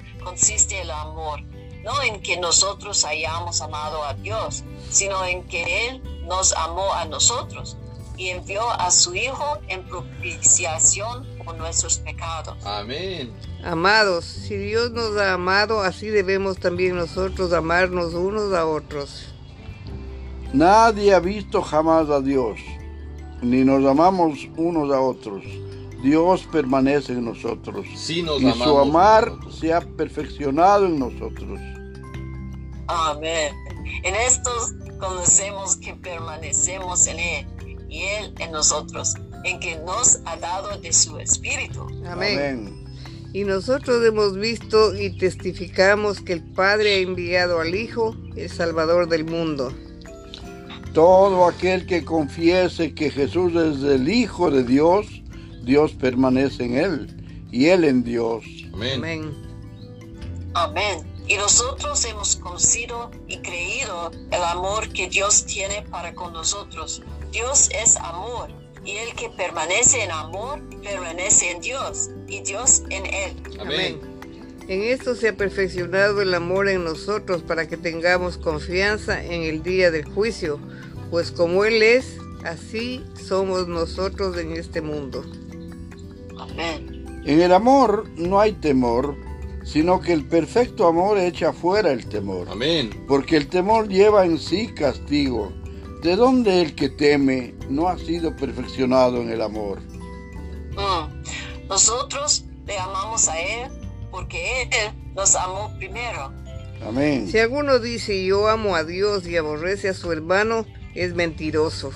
consiste 0.21 0.81
el 0.81 0.91
amor, 0.91 1.41
no 1.83 2.01
en 2.03 2.21
que 2.21 2.37
nosotros 2.37 3.03
hayamos 3.05 3.61
amado 3.61 4.03
a 4.03 4.13
Dios, 4.13 4.63
sino 4.89 5.25
en 5.25 5.43
que 5.47 5.89
Él 5.89 6.01
nos 6.25 6.53
amó 6.53 6.93
a 6.93 7.05
nosotros 7.05 7.77
y 8.17 8.29
envió 8.29 8.69
a 8.69 8.91
su 8.91 9.15
Hijo 9.15 9.57
en 9.67 9.83
propiciación 9.87 11.25
por 11.43 11.57
nuestros 11.57 11.97
pecados. 11.99 12.55
Amén. 12.65 13.33
Amados, 13.63 14.25
si 14.25 14.55
Dios 14.57 14.91
nos 14.91 15.17
ha 15.17 15.33
amado, 15.33 15.81
así 15.81 16.07
debemos 16.07 16.57
también 16.57 16.95
nosotros 16.95 17.51
amarnos 17.53 18.13
unos 18.13 18.53
a 18.53 18.65
otros. 18.65 19.27
Nadie 20.53 21.13
ha 21.13 21.19
visto 21.19 21.61
jamás 21.61 22.09
a 22.09 22.19
Dios, 22.19 22.59
ni 23.41 23.63
nos 23.63 23.85
amamos 23.85 24.39
unos 24.57 24.93
a 24.93 24.99
otros. 24.99 25.43
Dios 26.01 26.47
permanece 26.51 27.13
en 27.13 27.25
nosotros 27.25 27.85
Sí 27.95 28.23
nos 28.23 28.41
y 28.41 28.51
su 28.51 28.79
amar 28.79 29.31
se 29.51 29.73
ha 29.73 29.81
perfeccionado 29.81 30.85
en 30.85 30.99
nosotros. 30.99 31.59
Amén. 32.87 33.53
En 34.03 34.15
estos 34.15 34.73
conocemos 34.99 35.77
que 35.77 35.93
permanecemos 35.95 37.07
en 37.07 37.19
Él 37.19 37.47
y 37.89 38.03
Él 38.03 38.33
en 38.39 38.51
nosotros, 38.51 39.15
en 39.43 39.59
que 39.59 39.77
nos 39.79 40.19
ha 40.25 40.37
dado 40.37 40.77
de 40.77 40.91
su 40.91 41.17
Espíritu. 41.17 41.81
Amén. 42.05 42.39
Amén. 42.39 42.81
Y 43.33 43.45
nosotros 43.45 44.05
hemos 44.05 44.35
visto 44.35 44.93
y 44.93 45.17
testificamos 45.17 46.19
que 46.19 46.33
el 46.33 46.43
Padre 46.43 46.95
ha 46.95 46.97
enviado 46.97 47.61
al 47.61 47.73
Hijo, 47.73 48.15
el 48.35 48.49
Salvador 48.49 49.07
del 49.07 49.23
mundo. 49.23 49.71
Todo 50.93 51.47
aquel 51.47 51.85
que 51.85 52.03
confiese 52.03 52.93
que 52.93 53.09
Jesús 53.09 53.55
es 53.55 53.83
el 53.83 54.09
Hijo 54.09 54.51
de 54.51 54.63
Dios, 54.63 55.20
Dios 55.63 55.91
permanece 55.93 56.65
en 56.65 56.77
él 56.77 57.47
y 57.51 57.67
él 57.67 57.83
en 57.83 58.03
Dios. 58.03 58.43
Amén. 58.73 58.97
Amén. 58.97 59.51
Amén. 60.53 61.11
Y 61.27 61.35
nosotros 61.37 62.03
hemos 62.05 62.35
conocido 62.35 63.11
y 63.27 63.37
creído 63.37 64.11
el 64.31 64.43
amor 64.43 64.91
que 64.91 65.07
Dios 65.07 65.45
tiene 65.45 65.83
para 65.83 66.13
con 66.13 66.33
nosotros. 66.33 67.01
Dios 67.31 67.69
es 67.71 67.95
amor, 67.97 68.49
y 68.83 68.97
el 68.97 69.13
que 69.15 69.29
permanece 69.29 70.03
en 70.03 70.11
amor, 70.11 70.59
permanece 70.81 71.51
en 71.51 71.61
Dios, 71.61 72.09
y 72.27 72.41
Dios 72.41 72.83
en 72.89 73.05
él. 73.05 73.43
Amén. 73.59 74.11
En 74.67 74.83
esto 74.83 75.15
se 75.15 75.29
ha 75.29 75.35
perfeccionado 75.35 76.21
el 76.21 76.33
amor 76.33 76.69
en 76.69 76.83
nosotros 76.83 77.41
para 77.43 77.67
que 77.67 77.77
tengamos 77.77 78.37
confianza 78.37 79.23
en 79.23 79.43
el 79.43 79.63
día 79.63 79.91
del 79.91 80.05
juicio, 80.05 80.59
pues 81.09 81.31
como 81.31 81.65
Él 81.65 81.81
es, 81.81 82.17
así 82.45 83.03
somos 83.27 83.67
nosotros 83.67 84.37
en 84.37 84.51
este 84.53 84.81
mundo. 84.81 85.25
Amén. 86.51 87.21
En 87.25 87.41
el 87.41 87.53
amor 87.53 88.09
no 88.17 88.39
hay 88.39 88.53
temor, 88.53 89.15
sino 89.63 89.99
que 90.01 90.13
el 90.13 90.25
perfecto 90.27 90.87
amor 90.87 91.17
echa 91.17 91.53
fuera 91.53 91.91
el 91.91 92.07
temor, 92.07 92.47
Amén. 92.49 93.05
porque 93.07 93.37
el 93.37 93.47
temor 93.47 93.87
lleva 93.87 94.25
en 94.25 94.39
sí 94.39 94.67
castigo. 94.73 95.53
¿De 96.01 96.15
dónde 96.15 96.61
el 96.61 96.73
que 96.73 96.89
teme 96.89 97.53
no 97.69 97.87
ha 97.87 97.97
sido 97.97 98.35
perfeccionado 98.35 99.21
en 99.21 99.29
el 99.29 99.41
amor? 99.41 99.79
Mm. 100.71 101.67
Nosotros 101.67 102.45
le 102.65 102.77
amamos 102.79 103.27
a 103.29 103.39
Él 103.39 103.69
porque 104.09 104.63
Él 104.63 105.13
nos 105.15 105.35
amó 105.35 105.71
primero. 105.77 106.33
Amén. 106.85 107.29
Si 107.31 107.37
alguno 107.37 107.77
dice 107.77 108.25
yo 108.25 108.47
amo 108.47 108.75
a 108.75 108.83
Dios 108.83 109.27
y 109.27 109.37
aborrece 109.37 109.89
a 109.89 109.93
su 109.93 110.11
hermano, 110.11 110.65
es 110.95 111.13
mentiroso. 111.13 111.91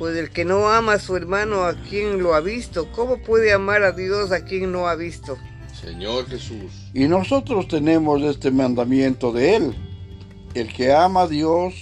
Pues 0.00 0.16
el 0.16 0.30
que 0.30 0.46
no 0.46 0.66
ama 0.70 0.94
a 0.94 0.98
su 0.98 1.14
hermano 1.14 1.64
a 1.64 1.74
quien 1.74 2.22
lo 2.22 2.32
ha 2.32 2.40
visto, 2.40 2.90
¿cómo 2.90 3.18
puede 3.18 3.52
amar 3.52 3.82
a 3.82 3.92
Dios 3.92 4.32
a 4.32 4.46
quien 4.46 4.72
no 4.72 4.88
ha 4.88 4.94
visto? 4.94 5.36
Señor 5.78 6.26
Jesús. 6.26 6.72
Y 6.94 7.06
nosotros 7.06 7.68
tenemos 7.68 8.22
este 8.22 8.50
mandamiento 8.50 9.30
de 9.30 9.56
Él. 9.56 9.76
El 10.54 10.72
que 10.72 10.90
ama 10.90 11.24
a 11.24 11.26
Dios, 11.26 11.74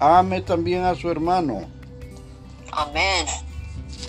ame 0.00 0.40
también 0.40 0.82
a 0.82 0.96
su 0.96 1.08
hermano. 1.08 1.70
Amén. 2.72 3.26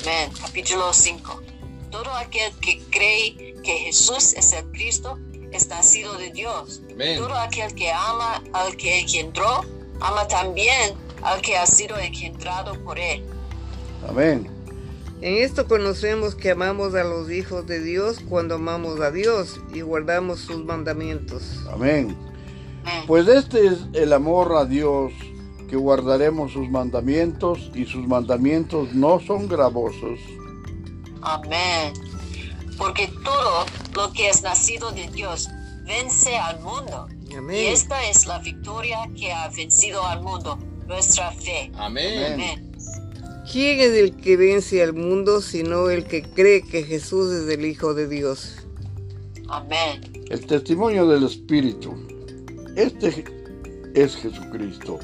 Amén. 0.02 0.32
Capítulo 0.42 0.92
5. 0.92 1.44
Todo 1.92 2.12
aquel 2.16 2.52
que 2.60 2.82
cree 2.90 3.54
que 3.62 3.78
Jesús 3.86 4.34
es 4.34 4.52
el 4.54 4.66
Cristo 4.72 5.20
es 5.52 5.68
nacido 5.68 6.18
de 6.18 6.32
Dios. 6.32 6.82
Amén. 6.92 7.20
Todo 7.20 7.36
aquel 7.36 7.76
que 7.76 7.92
ama 7.92 8.42
al 8.52 8.76
que 8.78 9.02
engendró, 9.02 9.64
ama 10.02 10.28
también 10.28 10.96
al 11.22 11.40
que 11.44 11.56
ha 11.56 11.68
sido 11.68 12.00
engendrado 12.00 12.84
por 12.84 12.98
él. 12.98 13.24
Amén. 14.08 14.48
En 15.22 15.36
esto 15.36 15.68
conocemos 15.68 16.36
que 16.36 16.52
amamos 16.52 16.96
a 16.96 17.04
los 17.06 17.32
hijos 17.32 17.66
de 17.66 17.82
Dios 17.82 18.20
cuando 18.28 18.56
amamos 18.56 19.00
a 19.00 19.10
Dios 19.10 19.62
y 19.74 19.80
guardamos 19.80 20.40
sus 20.40 20.66
mandamientos. 20.66 21.62
Amén. 21.72 22.18
Pues 23.08 23.28
este 23.30 23.68
es 23.68 23.80
el 23.94 24.12
amor 24.12 24.54
a 24.58 24.66
Dios, 24.66 25.14
que 25.70 25.78
guardaremos 25.78 26.52
sus 26.52 26.70
mandamientos 26.70 27.72
y 27.74 27.86
sus 27.86 28.06
mandamientos 28.06 28.94
no 28.94 29.22
son 29.22 29.48
gravosos. 29.48 30.20
Amén. 31.22 31.94
Porque 32.78 33.08
todo 33.24 33.66
lo 33.96 34.12
que 34.12 34.28
es 34.28 34.44
nacido 34.44 34.92
de 34.92 35.08
Dios 35.08 35.48
vence 35.86 36.36
al 36.36 36.60
mundo. 36.60 37.08
Y 37.30 37.36
Amén. 37.36 37.68
esta 37.72 38.06
es 38.10 38.28
la 38.28 38.40
victoria 38.40 39.10
que 39.18 39.32
ha 39.32 39.48
vencido 39.48 40.06
al 40.06 40.22
mundo, 40.22 40.60
nuestra 40.86 41.32
fe. 41.32 41.72
Amén. 41.76 42.34
Amén. 42.34 42.73
¿Quién 43.54 43.82
es 43.82 43.92
el 43.92 44.16
que 44.16 44.36
vence 44.36 44.82
al 44.82 44.94
mundo 44.94 45.40
sino 45.40 45.92
el 45.92 46.06
que 46.06 46.24
cree 46.24 46.64
que 46.64 46.82
Jesús 46.82 47.32
es 47.32 47.48
el 47.56 47.64
Hijo 47.66 47.94
de 47.94 48.08
Dios? 48.08 48.56
Amén. 49.48 50.02
El 50.32 50.44
testimonio 50.48 51.06
del 51.06 51.26
Espíritu. 51.26 51.94
Este 52.76 53.24
es 53.94 54.16
Jesucristo, 54.16 54.98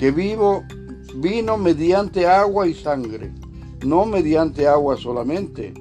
que 0.00 0.10
vivo 0.10 0.64
vino 1.14 1.56
mediante 1.56 2.26
agua 2.26 2.66
y 2.66 2.74
sangre, 2.74 3.30
no 3.84 4.04
mediante 4.04 4.66
agua 4.66 4.96
solamente, 4.96 5.72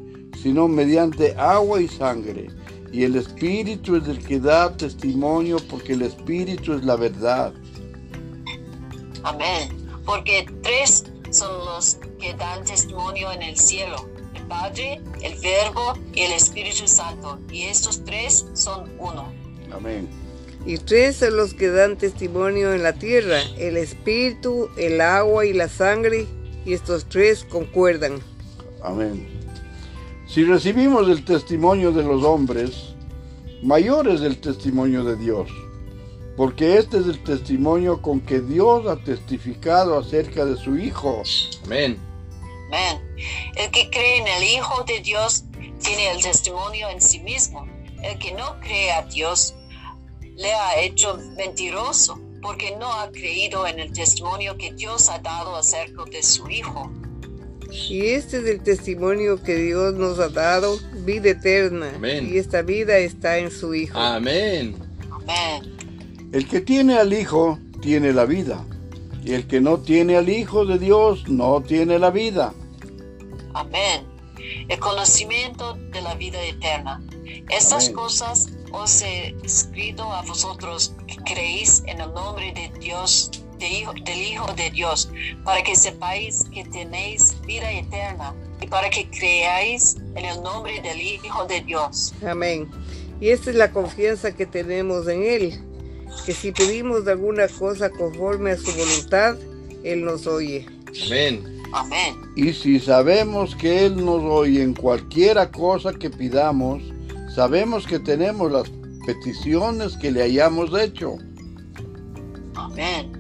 sino 0.44 0.68
mediante 0.68 1.34
agua 1.38 1.82
y 1.82 1.88
sangre. 1.88 2.50
Y 2.92 3.04
el 3.06 3.16
Espíritu 3.16 3.96
es 3.96 4.08
el 4.08 4.24
que 4.24 4.40
da 4.40 4.78
testimonio 4.78 5.58
porque 5.72 5.94
el 5.94 6.04
Espíritu 6.04 6.74
es 6.74 6.86
la 6.86 6.98
verdad. 6.98 7.52
Amén. 9.24 9.70
Porque 10.06 10.46
tres 10.62 11.04
son 11.36 11.66
los 11.66 11.98
que 12.20 12.34
dan 12.34 12.64
testimonio 12.64 13.32
en 13.32 13.42
el 13.42 13.58
cielo. 13.58 14.10
El 14.34 14.44
Padre, 14.44 15.02
el 15.22 15.38
Verbo 15.40 15.94
y 16.14 16.22
el 16.22 16.32
Espíritu 16.32 16.88
Santo. 16.88 17.40
Y 17.52 17.64
estos 17.64 18.04
tres 18.06 18.46
son 18.54 18.90
uno. 18.98 19.34
Amén. 19.72 20.08
Y 20.66 20.78
tres 20.78 21.18
son 21.18 21.36
los 21.36 21.54
que 21.54 21.70
dan 21.70 21.98
testimonio 21.98 22.74
en 22.74 22.84
la 22.84 22.94
tierra, 22.94 23.40
el 23.58 23.78
Espíritu, 23.78 24.70
el 24.78 25.02
agua 25.02 25.46
y 25.46 25.54
la 25.54 25.70
sangre, 25.70 26.26
y 26.66 26.74
estos 26.74 27.06
tres 27.06 27.44
concuerdan. 27.44 28.20
Amén. 28.82 29.28
Si 30.28 30.44
recibimos 30.44 31.08
el 31.08 31.24
testimonio 31.24 31.92
de 31.92 32.04
los 32.04 32.24
hombres, 32.24 32.96
mayor 33.62 34.08
es 34.08 34.22
el 34.22 34.40
testimonio 34.40 35.04
de 35.04 35.16
Dios, 35.18 35.50
porque 36.36 36.78
este 36.78 36.98
es 36.98 37.06
el 37.06 37.24
testimonio 37.24 38.02
con 38.02 38.20
que 38.20 38.42
Dios 38.42 38.88
ha 38.88 38.98
testificado 38.98 39.98
acerca 39.98 40.46
de 40.46 40.58
su 40.58 40.78
Hijo. 40.78 41.24
Amén. 41.66 41.98
Amén. 42.68 43.02
El 43.56 43.72
que 43.72 43.90
cree 43.90 44.18
en 44.18 44.28
el 44.28 44.44
Hijo 44.44 44.84
de 44.84 45.00
Dios 45.00 45.46
tiene 45.82 46.12
el 46.12 46.22
testimonio 46.22 46.90
en 46.90 47.02
sí 47.02 47.20
mismo. 47.20 47.66
El 48.04 48.20
que 48.20 48.34
no 48.34 48.60
cree 48.60 48.92
a 48.92 49.04
Dios 49.04 49.56
le 50.36 50.54
ha 50.54 50.82
hecho 50.82 51.18
mentiroso 51.38 52.20
porque 52.42 52.76
no 52.78 52.92
ha 52.94 53.10
creído 53.12 53.66
en 53.66 53.80
el 53.80 53.94
testimonio 53.94 54.58
que 54.58 54.74
Dios 54.74 55.10
ha 55.10 55.20
dado 55.20 55.56
acerca 55.56 56.04
de 56.06 56.22
su 56.22 56.50
Hijo. 56.50 56.92
Y 57.72 58.08
este 58.08 58.38
es 58.38 58.46
el 58.46 58.62
testimonio 58.62 59.42
que 59.42 59.56
Dios 59.56 59.96
nos 59.96 60.20
ha 60.20 60.30
dado, 60.30 60.78
vida 61.06 61.30
eterna. 61.30 61.92
Amén. 61.96 62.30
Y 62.32 62.38
esta 62.38 62.62
vida 62.62 62.98
está 62.98 63.38
en 63.38 63.52
su 63.52 63.74
Hijo. 63.74 63.98
Amén. 63.98 64.76
Amén. 65.12 65.75
El 66.36 66.50
que 66.50 66.60
tiene 66.60 66.98
al 66.98 67.14
Hijo 67.14 67.58
tiene 67.82 68.12
la 68.12 68.26
vida, 68.26 68.66
y 69.24 69.36
el 69.36 69.48
que 69.48 69.62
no 69.62 69.78
tiene 69.78 70.18
al 70.18 70.28
Hijo 70.28 70.66
de 70.66 70.78
Dios 70.78 71.30
no 71.30 71.62
tiene 71.62 71.98
la 71.98 72.12
vida. 72.12 72.54
Amén. 73.54 74.04
El 74.68 74.78
conocimiento 74.80 75.76
de 75.94 76.02
la 76.02 76.14
vida 76.16 76.44
eterna. 76.44 77.02
Estas 77.50 77.86
Amén. 77.86 77.96
cosas 77.96 78.50
os 78.74 79.02
he 79.02 79.34
escrito 79.44 80.04
a 80.12 80.24
vosotros 80.24 80.94
que 81.08 81.16
creéis 81.24 81.82
en 81.88 82.02
el 82.02 82.14
nombre 82.14 82.52
de 82.54 82.80
Dios, 82.82 83.32
de 83.58 83.70
Hijo- 83.70 83.94
del 83.94 84.20
Hijo 84.22 84.52
de 84.56 84.70
Dios, 84.72 85.10
para 85.46 85.64
que 85.64 85.74
sepáis 85.74 86.44
que 86.54 86.66
tenéis 86.66 87.38
vida 87.48 87.72
eterna 87.72 88.36
y 88.60 88.68
para 88.68 88.90
que 88.90 89.10
creáis 89.10 89.96
en 90.16 90.26
el 90.26 90.44
nombre 90.44 90.82
del 90.82 91.00
Hijo 91.02 91.46
de 91.46 91.62
Dios. 91.62 92.14
Amén. 92.28 92.70
Y 93.22 93.30
esta 93.30 93.52
es 93.52 93.56
la 93.56 93.72
confianza 93.72 94.36
que 94.36 94.46
tenemos 94.46 95.08
en 95.08 95.24
Él, 95.24 95.64
que 96.22 96.34
si 96.34 96.52
pedimos 96.52 97.08
alguna 97.08 97.48
cosa 97.48 97.90
conforme 97.90 98.52
a 98.52 98.58
su 98.58 98.72
voluntad, 98.72 99.36
Él 99.84 100.04
nos 100.06 100.28
oye. 100.28 100.66
Amén. 101.06 101.62
Amén. 101.74 102.16
Y 102.36 102.54
si 102.54 102.80
sabemos 102.80 103.56
que 103.56 103.86
Él 103.86 104.04
nos 104.04 104.24
oye 104.24 104.64
en 104.64 104.74
cualquiera 104.74 105.52
cosa 105.52 105.94
que 105.94 106.10
pidamos, 106.10 106.82
sabemos 107.34 107.86
que 107.86 108.00
tenemos 108.00 108.52
las 108.52 108.72
peticiones 109.06 109.96
que 109.98 110.12
le 110.12 110.24
hayamos 110.24 110.78
hecho. 110.80 111.18
Amén. 112.56 113.12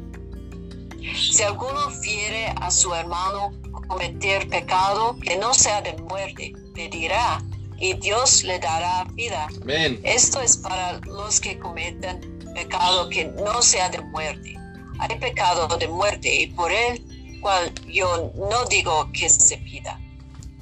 Si 1.15 1.43
alguno 1.43 1.89
fiere 2.01 2.47
a 2.59 2.71
su 2.71 2.93
hermano 2.93 3.51
cometer 3.87 4.49
pecado 4.49 5.15
que 5.21 5.37
no 5.37 5.53
sea 5.53 5.81
de 5.81 5.93
muerte, 6.03 6.53
pedirá 6.73 7.43
y 7.77 7.93
Dios 7.93 8.43
le 8.43 8.59
dará 8.59 9.05
vida. 9.13 9.47
Amén. 9.61 9.99
Esto 10.03 10.41
es 10.41 10.57
para 10.57 10.99
los 11.01 11.39
que 11.39 11.59
cometen 11.59 12.34
pecado 12.55 13.09
que 13.09 13.25
no 13.25 13.61
sea 13.61 13.89
de 13.89 14.01
muerte. 14.01 14.57
Hay 14.97 15.19
pecado 15.19 15.77
de 15.77 15.87
muerte 15.87 16.33
y 16.33 16.47
por 16.47 16.71
el 16.71 17.39
cual 17.41 17.71
yo 17.87 18.31
no 18.35 18.65
digo 18.65 19.09
que 19.13 19.29
se 19.29 19.57
pida. 19.57 19.99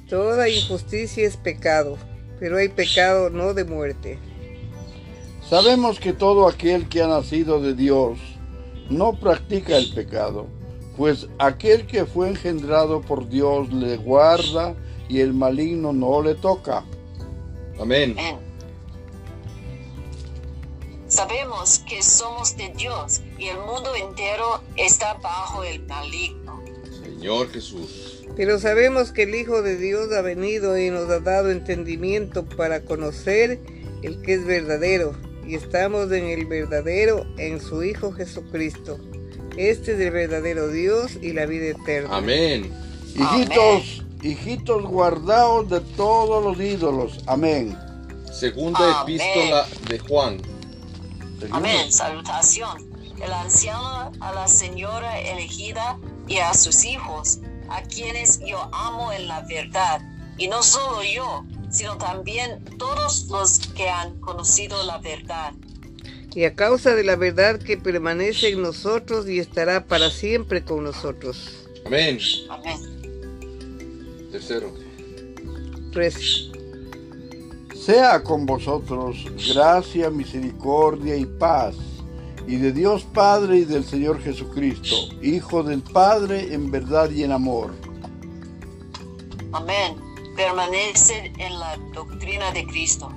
Toda 0.08 0.48
injusticia 0.48 1.26
es 1.26 1.36
pecado, 1.36 1.96
pero 2.38 2.58
hay 2.58 2.68
pecado 2.68 3.30
no 3.30 3.54
de 3.54 3.64
muerte. 3.64 4.18
Sabemos 5.48 6.00
que 6.00 6.12
todo 6.12 6.48
aquel 6.48 6.88
que 6.88 7.02
ha 7.02 7.06
nacido 7.06 7.60
de 7.60 7.74
Dios 7.74 8.18
no 8.90 9.18
practica 9.18 9.76
el 9.76 9.94
pecado, 9.94 10.46
pues 10.96 11.28
aquel 11.38 11.86
que 11.86 12.04
fue 12.04 12.28
engendrado 12.28 13.00
por 13.00 13.28
Dios 13.28 13.72
le 13.72 13.96
guarda 13.96 14.74
y 15.08 15.20
el 15.20 15.32
maligno 15.32 15.92
no 15.92 16.22
le 16.22 16.34
toca. 16.34 16.84
Amén. 17.80 18.16
Amén. 18.18 18.53
Sabemos 21.14 21.80
que 21.88 22.02
somos 22.02 22.56
de 22.56 22.70
Dios 22.70 23.20
y 23.38 23.46
el 23.46 23.58
mundo 23.58 23.94
entero 23.94 24.60
está 24.74 25.14
bajo 25.14 25.62
el 25.62 25.80
maligno. 25.86 26.60
Señor 27.04 27.48
Jesús. 27.52 28.24
Pero 28.34 28.58
sabemos 28.58 29.12
que 29.12 29.22
el 29.22 29.36
Hijo 29.36 29.62
de 29.62 29.76
Dios 29.76 30.10
ha 30.12 30.22
venido 30.22 30.76
y 30.76 30.90
nos 30.90 31.08
ha 31.10 31.20
dado 31.20 31.52
entendimiento 31.52 32.44
para 32.44 32.80
conocer 32.80 33.60
el 34.02 34.22
que 34.22 34.34
es 34.34 34.44
verdadero, 34.44 35.14
y 35.46 35.54
estamos 35.54 36.10
en 36.10 36.24
el 36.24 36.46
verdadero, 36.46 37.24
en 37.38 37.60
su 37.60 37.84
Hijo 37.84 38.10
Jesucristo. 38.10 38.98
Este 39.56 39.92
es 39.92 40.00
el 40.00 40.10
verdadero 40.10 40.66
Dios 40.66 41.12
y 41.22 41.32
la 41.32 41.46
vida 41.46 41.66
eterna. 41.66 42.16
Amén. 42.16 42.72
Hijitos, 43.14 44.04
hijitos 44.20 44.82
guardaos 44.82 45.70
de 45.70 45.78
todos 45.80 46.42
los 46.42 46.60
ídolos. 46.60 47.20
Amén. 47.28 47.78
Segunda 48.32 49.02
Amén. 49.02 49.14
epístola 49.14 49.64
de 49.88 49.98
Juan. 50.00 50.53
Amén. 51.50 51.92
Salutación. 51.92 52.90
El 53.20 53.32
anciano 53.32 54.12
a 54.20 54.32
la 54.32 54.48
señora 54.48 55.20
elegida 55.20 55.98
y 56.26 56.38
a 56.38 56.52
sus 56.54 56.84
hijos, 56.84 57.38
a 57.68 57.82
quienes 57.82 58.40
yo 58.40 58.68
amo 58.72 59.12
en 59.12 59.28
la 59.28 59.42
verdad. 59.42 60.00
Y 60.36 60.48
no 60.48 60.62
solo 60.62 61.02
yo, 61.04 61.44
sino 61.70 61.96
también 61.96 62.64
todos 62.78 63.26
los 63.30 63.58
que 63.74 63.88
han 63.88 64.18
conocido 64.20 64.82
la 64.84 64.98
verdad. 64.98 65.52
Y 66.34 66.44
a 66.44 66.54
causa 66.54 66.94
de 66.94 67.04
la 67.04 67.14
verdad 67.14 67.60
que 67.60 67.76
permanece 67.76 68.48
en 68.48 68.62
nosotros 68.62 69.28
y 69.28 69.38
estará 69.38 69.84
para 69.84 70.10
siempre 70.10 70.64
con 70.64 70.82
nosotros. 70.82 71.66
Amén. 71.86 72.18
Amén. 72.50 74.28
Tercero. 74.32 74.74
3. 75.92 76.50
Sea 77.84 78.22
con 78.22 78.46
vosotros 78.46 79.26
gracia, 79.52 80.08
misericordia 80.08 81.16
y 81.16 81.26
paz, 81.26 81.74
y 82.46 82.56
de 82.56 82.72
Dios 82.72 83.04
Padre 83.12 83.58
y 83.58 83.64
del 83.66 83.84
Señor 83.84 84.22
Jesucristo, 84.22 84.96
Hijo 85.20 85.62
del 85.62 85.82
Padre 85.82 86.54
en 86.54 86.70
verdad 86.70 87.10
y 87.10 87.24
en 87.24 87.32
amor. 87.32 87.74
Amén. 89.52 89.96
permanece 90.34 91.30
en 91.36 91.58
la 91.58 91.76
doctrina 91.92 92.52
de 92.52 92.66
Cristo. 92.66 93.12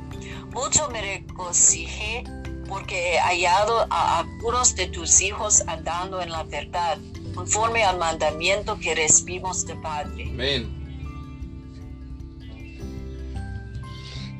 Mucho 0.51 0.89
me 0.89 1.01
regocijé 1.01 2.25
porque 2.67 3.13
he 3.13 3.19
hallado 3.19 3.87
a 3.89 4.19
algunos 4.19 4.75
de 4.75 4.87
tus 4.87 5.21
hijos 5.21 5.63
andando 5.67 6.21
en 6.21 6.29
la 6.29 6.43
verdad, 6.43 6.97
conforme 7.33 7.85
al 7.85 7.99
mandamiento 7.99 8.77
que 8.77 8.95
recibimos 8.95 9.65
de 9.65 9.75
Padre. 9.75 10.29
Amén. 10.29 10.86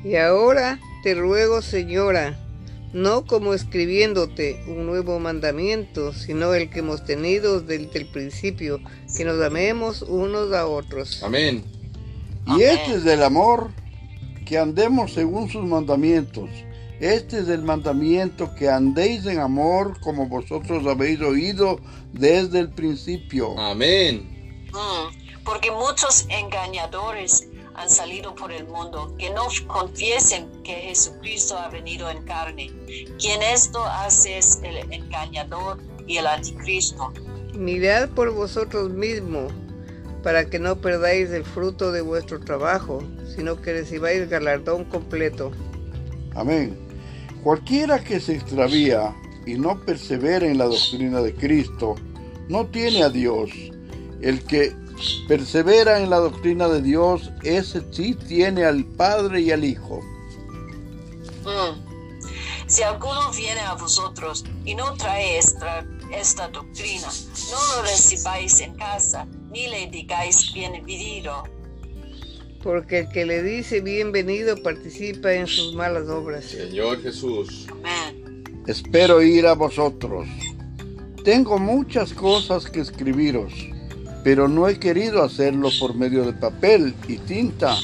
Y 0.04 0.16
ahora 0.16 0.80
te 1.02 1.14
ruego, 1.14 1.62
Señora, 1.62 2.38
no 2.92 3.26
como 3.26 3.54
escribiéndote 3.54 4.62
un 4.66 4.86
nuevo 4.86 5.18
mandamiento, 5.18 6.12
sino 6.12 6.54
el 6.54 6.70
que 6.70 6.80
hemos 6.80 7.04
tenido 7.04 7.60
desde 7.60 7.98
el 7.98 8.06
principio, 8.06 8.80
que 9.16 9.24
nos 9.24 9.42
amemos 9.42 10.02
unos 10.02 10.52
a 10.52 10.66
otros. 10.66 11.22
Amén. 11.22 11.64
Y 12.56 12.62
este 12.62 12.94
es 12.94 13.06
el 13.06 13.22
amor, 13.22 13.70
que 14.46 14.58
andemos 14.58 15.12
según 15.12 15.50
sus 15.50 15.64
mandamientos. 15.64 16.48
Este 17.00 17.40
es 17.40 17.48
el 17.48 17.62
mandamiento, 17.62 18.54
que 18.54 18.68
andéis 18.68 19.26
en 19.26 19.38
amor 19.38 20.00
como 20.00 20.26
vosotros 20.26 20.84
habéis 20.86 21.20
oído 21.20 21.78
desde 22.12 22.60
el 22.60 22.70
principio. 22.70 23.58
Amén. 23.58 24.68
Mm, 24.72 25.44
porque 25.44 25.70
muchos 25.70 26.26
engañadores 26.30 27.46
han 27.78 27.88
salido 27.88 28.34
por 28.34 28.50
el 28.50 28.66
mundo 28.66 29.14
que 29.18 29.30
no 29.30 29.46
confiesen 29.68 30.48
que 30.64 30.72
Jesucristo 30.72 31.56
ha 31.56 31.68
venido 31.68 32.10
en 32.10 32.24
carne. 32.24 32.72
Quien 33.20 33.40
esto 33.40 33.84
hace 33.84 34.38
es 34.38 34.58
el 34.64 34.92
engañador 34.92 35.78
y 36.06 36.16
el 36.16 36.26
anticristo. 36.26 37.12
Mirad 37.54 38.08
por 38.10 38.32
vosotros 38.32 38.90
mismos, 38.90 39.52
para 40.24 40.50
que 40.50 40.58
no 40.58 40.80
perdáis 40.80 41.30
el 41.30 41.44
fruto 41.44 41.92
de 41.92 42.00
vuestro 42.00 42.40
trabajo, 42.40 43.00
sino 43.36 43.60
que 43.62 43.72
recibáis 43.72 44.28
galardón 44.28 44.84
completo. 44.84 45.52
Amén. 46.34 46.76
Cualquiera 47.44 48.02
que 48.02 48.18
se 48.18 48.34
extravía 48.34 49.14
y 49.46 49.54
no 49.54 49.80
persevera 49.84 50.46
en 50.46 50.58
la 50.58 50.64
doctrina 50.64 51.22
de 51.22 51.32
Cristo, 51.32 51.94
no 52.48 52.66
tiene 52.66 53.04
a 53.04 53.08
Dios. 53.08 53.50
El 54.20 54.42
que 54.42 54.74
persevera 55.26 56.00
en 56.00 56.10
la 56.10 56.18
doctrina 56.18 56.68
de 56.68 56.82
Dios, 56.82 57.30
ese 57.42 57.82
sí 57.92 58.14
tiene 58.14 58.64
al 58.64 58.84
Padre 58.84 59.40
y 59.40 59.50
al 59.50 59.64
Hijo. 59.64 60.00
Mm. 61.44 61.88
Si 62.68 62.82
alguno 62.82 63.30
viene 63.32 63.60
a 63.60 63.74
vosotros 63.74 64.44
y 64.66 64.74
no 64.74 64.92
trae 64.94 65.38
esta, 65.38 65.86
esta 66.12 66.48
doctrina, 66.48 67.08
no 67.50 67.76
lo 67.76 67.82
recibáis 67.82 68.60
en 68.60 68.74
casa, 68.74 69.26
ni 69.50 69.68
le 69.68 69.86
digáis 69.86 70.52
bienvenido, 70.52 71.44
Porque 72.62 72.98
el 72.98 73.08
que 73.08 73.24
le 73.24 73.42
dice 73.42 73.80
bienvenido 73.80 74.62
participa 74.62 75.32
en 75.32 75.46
sus 75.46 75.74
malas 75.74 76.08
obras. 76.08 76.44
Señor 76.44 77.00
Jesús. 77.02 77.66
Amén. 77.70 78.44
Espero 78.66 79.22
ir 79.22 79.46
a 79.46 79.54
vosotros. 79.54 80.28
Tengo 81.24 81.58
muchas 81.58 82.12
cosas 82.12 82.66
que 82.68 82.80
escribiros, 82.80 83.54
pero 84.24 84.48
no 84.48 84.68
he 84.68 84.78
querido 84.78 85.22
hacerlo 85.22 85.70
por 85.78 85.94
medio 85.94 86.24
de 86.24 86.32
papel 86.32 86.94
y 87.06 87.18
tinta, 87.18 87.76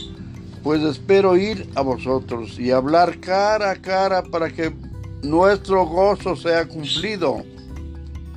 pues 0.63 0.83
espero 0.83 1.37
ir 1.37 1.69
a 1.75 1.83
vosotros 1.83 2.59
y 2.59 2.71
hablar 2.71 3.21
cara 3.21 3.71
a 3.71 3.77
cara 3.77 4.23
para 4.23 4.51
que 4.51 4.75
nuestro 5.23 5.87
gozo 5.87 6.37
sea 6.37 6.67
cumplido. 6.67 7.43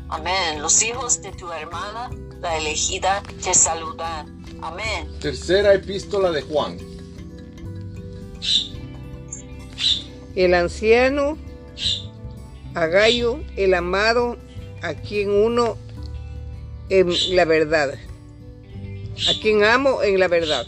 Amén. 0.10 0.62
Los 0.62 0.82
hijos 0.84 1.22
de 1.22 1.32
tu 1.34 1.52
hermana, 1.52 2.10
la 2.42 2.58
elegida, 2.58 3.22
te 3.44 3.54
saludan. 3.54 4.44
Amén. 4.62 5.08
Tercera 5.20 5.74
epístola 5.74 6.32
de 6.32 6.42
Juan. 6.44 6.78
El 10.36 10.54
anciano, 10.54 11.38
Agallo, 12.74 13.40
el 13.56 13.74
amado, 13.74 14.38
a 14.82 14.94
quien 14.94 15.32
uno 15.32 15.78
en 16.89 17.36
la 17.36 17.45
verdad. 17.45 17.93
A 19.30 19.41
quien 19.41 19.63
amo 19.63 20.04
en 20.04 20.19
la 20.19 20.28
verdad. 20.28 20.67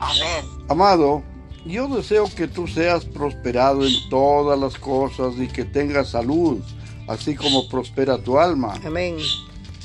Amén. 0.00 0.44
Amado, 0.68 1.22
yo 1.64 1.86
deseo 1.88 2.28
que 2.34 2.48
tú 2.48 2.66
seas 2.66 3.04
prosperado 3.04 3.86
en 3.86 4.08
todas 4.08 4.58
las 4.58 4.76
cosas 4.76 5.34
y 5.38 5.46
que 5.46 5.64
tengas 5.64 6.10
salud, 6.10 6.60
así 7.06 7.36
como 7.36 7.68
prospera 7.68 8.18
tu 8.18 8.38
alma. 8.38 8.74
Amén. 8.84 9.18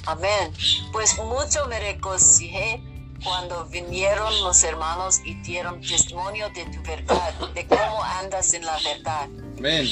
Amén. 0.06 0.52
Pues 0.92 1.18
mucho 1.18 1.68
me 1.68 1.80
regocijé 1.80 2.82
cuando 3.24 3.66
vinieron 3.66 4.32
los 4.44 4.64
hermanos 4.64 5.20
y 5.26 5.36
dieron 5.42 5.82
testimonio 5.82 6.50
de 6.50 6.66
tu 6.66 6.82
verdad, 6.84 7.34
de 7.54 7.68
cómo 7.68 8.04
andas 8.04 8.54
en 8.54 8.66
la 8.66 8.78
verdad. 8.84 9.28
Amén. 9.58 9.88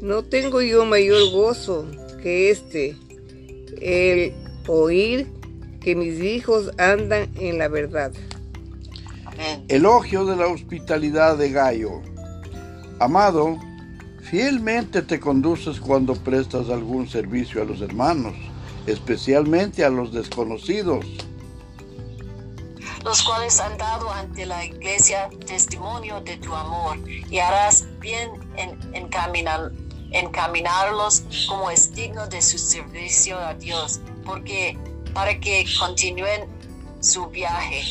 No 0.00 0.22
tengo 0.24 0.60
yo 0.60 0.84
mayor 0.84 1.30
gozo 1.30 1.86
que 2.22 2.50
este, 2.50 2.96
el 3.80 4.34
oír 4.66 5.26
que 5.80 5.94
mis 5.94 6.20
hijos 6.20 6.70
andan 6.78 7.28
en 7.36 7.58
la 7.58 7.68
verdad. 7.68 8.12
Amén. 9.24 9.64
Elogio 9.68 10.24
de 10.26 10.36
la 10.36 10.46
hospitalidad 10.46 11.38
de 11.38 11.50
Gallo. 11.50 12.02
Amado, 12.98 13.58
fielmente 14.22 15.02
te 15.02 15.18
conduces 15.18 15.80
cuando 15.80 16.14
prestas 16.14 16.68
algún 16.68 17.08
servicio 17.08 17.62
a 17.62 17.64
los 17.64 17.80
hermanos, 17.80 18.34
especialmente 18.86 19.84
a 19.84 19.90
los 19.90 20.12
desconocidos. 20.12 21.06
Los 23.04 23.22
cuales 23.22 23.58
han 23.60 23.78
dado 23.78 24.10
ante 24.12 24.44
la 24.44 24.62
iglesia 24.62 25.30
testimonio 25.46 26.20
de 26.20 26.36
tu 26.36 26.54
amor 26.54 26.98
y 27.08 27.38
harás 27.38 27.86
bien 27.98 28.28
en 28.56 28.78
encaminar- 28.92 29.72
encaminarlos 30.12 31.24
como 31.48 31.70
es 31.70 31.92
digno 31.94 32.26
de 32.26 32.42
su 32.42 32.58
servicio 32.58 33.38
a 33.38 33.54
Dios, 33.54 34.00
porque 34.24 34.76
para 35.14 35.38
que 35.38 35.64
continúen 35.78 36.42
su 37.00 37.26
viaje. 37.26 37.82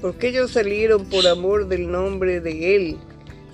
Porque 0.00 0.28
ellos 0.28 0.52
salieron 0.52 1.06
por 1.06 1.26
amor 1.26 1.68
del 1.68 1.90
nombre 1.90 2.40
de 2.40 2.76
Él, 2.76 2.98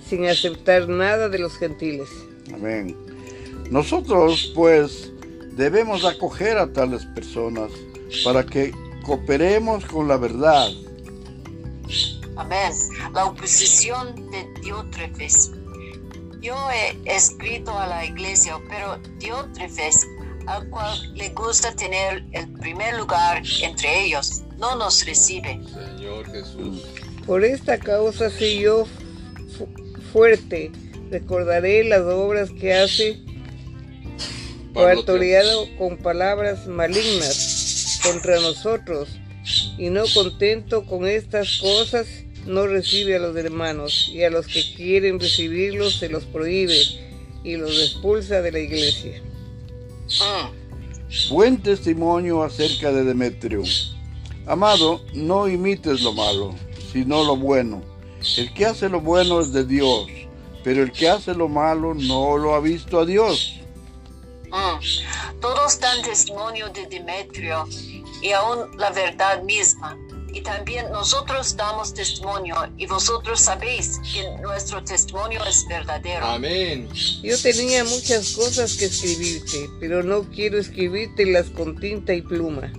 sin 0.07 0.25
aceptar 0.27 0.87
nada 0.89 1.29
de 1.29 1.39
los 1.39 1.57
gentiles. 1.57 2.09
Amén. 2.53 2.95
Nosotros, 3.69 4.51
pues, 4.53 5.11
debemos 5.53 6.03
acoger 6.03 6.57
a 6.57 6.71
tales 6.71 7.05
personas 7.05 7.71
para 8.23 8.45
que 8.45 8.73
cooperemos 9.03 9.85
con 9.85 10.07
la 10.07 10.17
verdad. 10.17 10.69
Amén. 12.35 12.73
La 13.13 13.25
oposición 13.25 14.15
de 14.31 14.61
Diótrefes. 14.61 15.51
Yo 16.41 16.55
he 16.71 16.97
escrito 17.15 17.77
a 17.77 17.87
la 17.87 18.05
iglesia, 18.05 18.57
pero 18.67 18.97
Diótrefes, 19.19 20.07
al 20.47 20.67
cual 20.69 21.13
le 21.15 21.29
gusta 21.29 21.75
tener 21.75 22.23
el 22.31 22.51
primer 22.53 22.97
lugar 22.97 23.43
entre 23.61 24.05
ellos, 24.05 24.41
no 24.57 24.75
nos 24.75 25.05
recibe. 25.05 25.59
Señor 25.97 26.25
Jesús. 26.31 26.81
Por 27.27 27.43
esta 27.45 27.77
causa 27.77 28.29
soy 28.31 28.59
yo 28.61 28.85
fu- 29.57 29.69
fuerte. 30.11 30.71
Recordaré 31.11 31.83
las 31.83 32.01
obras 32.01 32.49
que 32.51 32.73
hace 32.73 33.19
pastoreado 34.73 35.67
con 35.77 35.97
palabras 35.97 36.65
malignas 36.67 37.99
contra 38.03 38.39
nosotros. 38.39 39.09
Y 39.77 39.89
no 39.89 40.03
contento 40.13 40.85
con 40.85 41.05
estas 41.07 41.57
cosas, 41.59 42.07
no 42.45 42.67
recibe 42.67 43.15
a 43.15 43.19
los 43.19 43.35
hermanos, 43.35 44.09
y 44.13 44.23
a 44.23 44.29
los 44.29 44.47
que 44.47 44.63
quieren 44.75 45.19
recibirlos 45.19 45.95
se 45.95 46.09
los 46.09 46.23
prohíbe 46.25 46.75
y 47.43 47.57
los 47.57 47.79
expulsa 47.79 48.41
de 48.41 48.51
la 48.51 48.59
iglesia. 48.59 49.21
Mm. 50.07 51.31
Buen 51.33 51.61
testimonio 51.61 52.43
acerca 52.43 52.91
de 52.91 53.03
Demetrio. 53.03 53.63
Amado, 54.47 55.01
no 55.13 55.47
imites 55.47 56.01
lo 56.01 56.13
malo, 56.13 56.55
sino 56.91 57.23
lo 57.23 57.35
bueno. 57.35 57.81
El 58.37 58.53
que 58.53 58.65
hace 58.65 58.89
lo 58.89 59.01
bueno 59.01 59.41
es 59.41 59.51
de 59.51 59.65
Dios, 59.65 60.07
pero 60.63 60.83
el 60.83 60.91
que 60.91 61.09
hace 61.09 61.33
lo 61.33 61.47
malo 61.47 61.93
no 61.93 62.37
lo 62.37 62.53
ha 62.53 62.59
visto 62.59 62.99
a 62.99 63.05
Dios. 63.05 63.59
Mm. 64.49 65.39
Todos 65.39 65.79
dan 65.79 66.01
testimonio 66.03 66.69
de 66.69 66.85
Demetrio 66.87 67.67
y 68.21 68.31
aún 68.31 68.77
la 68.77 68.91
verdad 68.91 69.43
misma. 69.43 69.97
Y 70.33 70.41
también 70.41 70.89
nosotros 70.91 71.55
damos 71.57 71.93
testimonio 71.93 72.55
y 72.77 72.85
vosotros 72.85 73.41
sabéis 73.41 73.99
que 74.13 74.29
nuestro 74.41 74.83
testimonio 74.83 75.43
es 75.45 75.65
verdadero. 75.67 76.25
Amén. 76.25 76.87
Yo 77.21 77.39
tenía 77.41 77.83
muchas 77.83 78.31
cosas 78.33 78.75
que 78.75 78.85
escribirte, 78.85 79.69
pero 79.79 80.03
no 80.03 80.23
quiero 80.29 80.57
escribírtelas 80.57 81.49
con 81.49 81.75
tinta 81.77 82.13
y 82.13 82.21
pluma. 82.21 82.71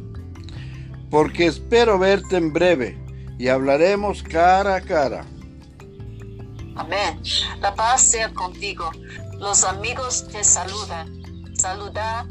Porque 1.10 1.46
espero 1.46 1.98
verte 1.98 2.36
en 2.36 2.54
breve 2.54 2.98
y 3.38 3.48
hablaremos 3.48 4.22
cara 4.22 4.76
a 4.76 4.80
cara. 4.80 5.26
Amén. 6.74 7.20
La 7.60 7.74
paz 7.74 8.00
sea 8.02 8.32
contigo. 8.32 8.90
Los 9.38 9.62
amigos 9.64 10.26
te 10.28 10.42
saludan. 10.42 11.22
Saluda, 11.54 12.26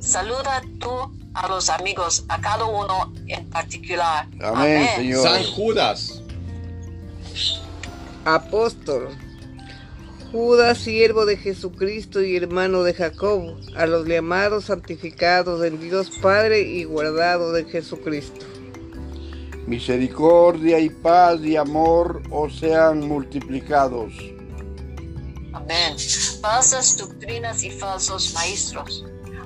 saluda 0.00 0.60
tú 0.80 1.23
a 1.34 1.48
los 1.48 1.68
amigos, 1.68 2.24
a 2.28 2.40
cada 2.40 2.64
uno 2.64 3.12
en 3.26 3.48
particular. 3.50 4.28
Amén, 4.42 4.88
Señor. 4.96 5.22
San 5.22 5.44
Judas. 5.44 6.22
apóstol. 8.24 9.08
Judas, 10.32 10.78
siervo 10.78 11.26
de 11.26 11.36
Jesucristo 11.36 12.20
y 12.20 12.36
hermano 12.36 12.82
de 12.82 12.94
Jacob, 12.94 13.56
a 13.76 13.86
los 13.86 14.06
llamados 14.06 14.64
santificados 14.64 15.64
en 15.64 15.78
Dios 15.78 16.10
Padre 16.20 16.62
y 16.62 16.82
guardados 16.84 17.54
de 17.54 17.64
Jesucristo. 17.64 18.44
Misericordia 19.66 20.78
y 20.80 20.90
paz 20.90 21.40
y 21.40 21.56
amor 21.56 22.22
os 22.30 22.58
sean 22.58 23.06
multiplicados. 23.06 24.12
Amén. 25.52 25.96
Falsas 26.40 26.98
doctrinas 26.98 27.62
y 27.62 27.70
falsos 27.70 28.34
maestros. 28.34 29.04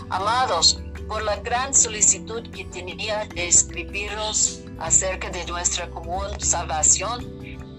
Amados, 0.08 0.80
por 1.08 1.22
la 1.22 1.36
gran 1.36 1.74
solicitud 1.74 2.42
que 2.50 2.66
tenía 2.66 3.26
de 3.34 3.48
escribiros 3.48 4.60
acerca 4.78 5.30
de 5.30 5.44
nuestra 5.46 5.88
común 5.88 6.26
salvación, 6.38 7.26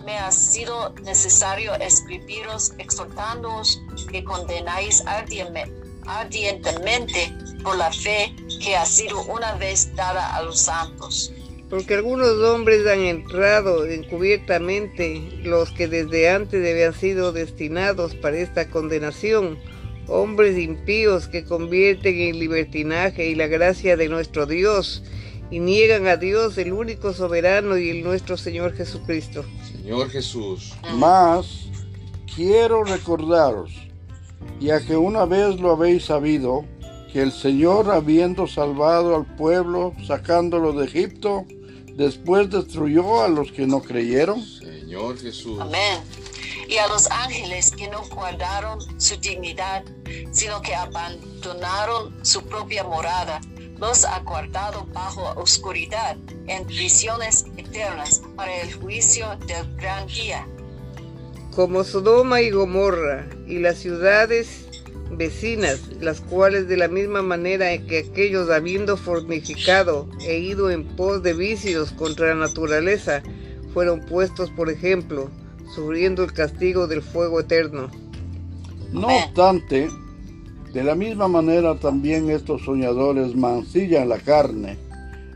me 0.04 0.18
ha 0.18 0.32
sido 0.32 0.94
necesario 1.04 1.76
escribiros 1.76 2.74
exhortándoos 2.80 3.82
que 4.12 4.24
condenáis 4.24 5.04
ardientemente 6.06 7.32
por 7.63 7.78
la 7.78 7.92
fe 7.92 8.34
que 8.63 8.76
ha 8.76 8.86
sido 8.86 9.22
una 9.26 9.54
vez 9.56 9.96
dada 9.96 10.36
a 10.36 10.42
los 10.42 10.60
santos. 10.60 11.32
Porque 11.70 11.94
algunos 11.94 12.42
hombres 12.42 12.88
han 12.88 13.02
entrado 13.02 13.86
encubiertamente, 13.86 15.22
los 15.44 15.70
que 15.70 15.88
desde 15.88 16.28
antes 16.32 16.68
habían 16.68 16.96
sido 16.96 17.32
destinados 17.32 18.15
para 18.15 18.39
esta 18.39 18.72
condenación, 18.72 19.60
hombres 20.10 20.58
impíos 20.58 21.28
que 21.28 21.43
convierten 21.43 22.19
en 22.19 22.39
libertinaje 22.39 23.30
y 23.30 23.36
la 23.36 23.48
gracia 23.48 23.95
de 23.95 24.10
nuestro 24.10 24.45
Dios 24.45 25.04
y 25.52 25.60
niegan 25.60 26.08
a 26.08 26.17
Dios, 26.17 26.58
el 26.58 26.74
único 26.74 27.13
soberano 27.13 27.78
y 27.78 27.89
el 27.89 28.04
nuestro 28.04 28.38
Señor 28.38 28.74
Jesucristo. 28.76 29.43
Señor 29.72 30.10
Jesús. 30.10 30.74
Mas 30.95 31.69
quiero 32.36 32.84
recordaros, 32.84 33.72
ya 34.60 34.80
que 34.86 34.95
una 34.95 35.26
vez 35.26 35.60
lo 35.60 35.72
habéis 35.72 36.06
sabido, 36.06 36.65
que 37.12 37.22
el 37.22 37.32
Señor, 37.32 37.89
habiendo 37.89 38.45
salvado 38.45 39.15
al 39.15 39.26
pueblo, 39.36 39.93
sacándolo 40.06 40.74
de 40.74 40.86
Egipto, 40.86 41.45
después 41.95 42.50
destruyó 42.52 43.24
a 43.24 43.28
los 43.28 43.52
que 43.52 43.65
no 43.65 43.82
creyeron. 43.82 44.43
Señor 44.43 45.17
Jesús. 45.17 45.60
Amén. 45.60 46.00
Y 46.69 46.77
a 46.77 46.88
los 46.88 47.10
ángeles 47.10 47.71
que 47.71 47.88
no 47.88 48.03
guardaron 48.03 48.79
su 49.01 49.17
dignidad, 49.17 49.84
sino 50.32 50.62
que 50.62 50.75
abandonaron 50.75 52.23
su 52.23 52.43
propia 52.43 52.84
morada 52.84 53.41
los 53.79 54.03
ha 54.03 54.19
guardado 54.19 54.86
bajo 54.93 55.34
oscuridad 55.39 56.17
en 56.47 56.65
prisiones 56.65 57.45
eternas 57.55 58.21
para 58.36 58.62
el 58.62 58.73
juicio 58.73 59.25
del 59.47 59.75
gran 59.77 60.05
día. 60.08 60.45
Como 61.55 61.84
Sodoma 61.84 62.41
y 62.41 62.51
Gomorra 62.51 63.27
y 63.47 63.60
las 63.60 63.77
ciudades 63.77 64.65
vecinas, 65.12 65.79
las 65.99 66.19
cuales 66.21 66.67
de 66.67 66.77
la 66.77 66.88
misma 66.88 67.21
manera 67.21 67.75
que 67.88 67.99
aquellos 67.99 68.49
habiendo 68.49 68.97
fornificado 68.97 70.08
e 70.27 70.38
ido 70.38 70.69
en 70.69 70.86
pos 70.95 71.23
de 71.23 71.34
vicios 71.34 71.91
contra 71.93 72.27
la 72.27 72.36
naturaleza, 72.36 73.23
fueron 73.73 74.01
puestos 74.01 74.51
por 74.51 74.69
ejemplo, 74.69 75.29
sufriendo 75.73 76.23
el 76.23 76.34
castigo 76.34 76.88
del 76.88 77.01
fuego 77.01 77.39
eterno. 77.39 77.89
No 78.91 79.08
obstante, 79.08 79.89
de 80.73 80.84
la 80.84 80.95
misma 80.95 81.27
manera 81.27 81.75
también 81.79 82.29
estos 82.29 82.63
soñadores 82.63 83.36
mancillan 83.36 84.10
la 84.10 84.19
carne, 84.19 84.77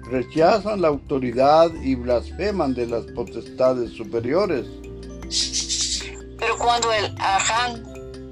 rechazan 0.10 0.82
la 0.82 0.90
autoridad 0.90 1.72
y 1.84 1.96
blasfeman 1.96 2.74
de 2.74 2.88
las 2.88 3.06
potestades 3.06 3.92
superiores. 3.92 4.66
Pero 6.40 6.58
cuando 6.58 6.92
el 6.92 7.16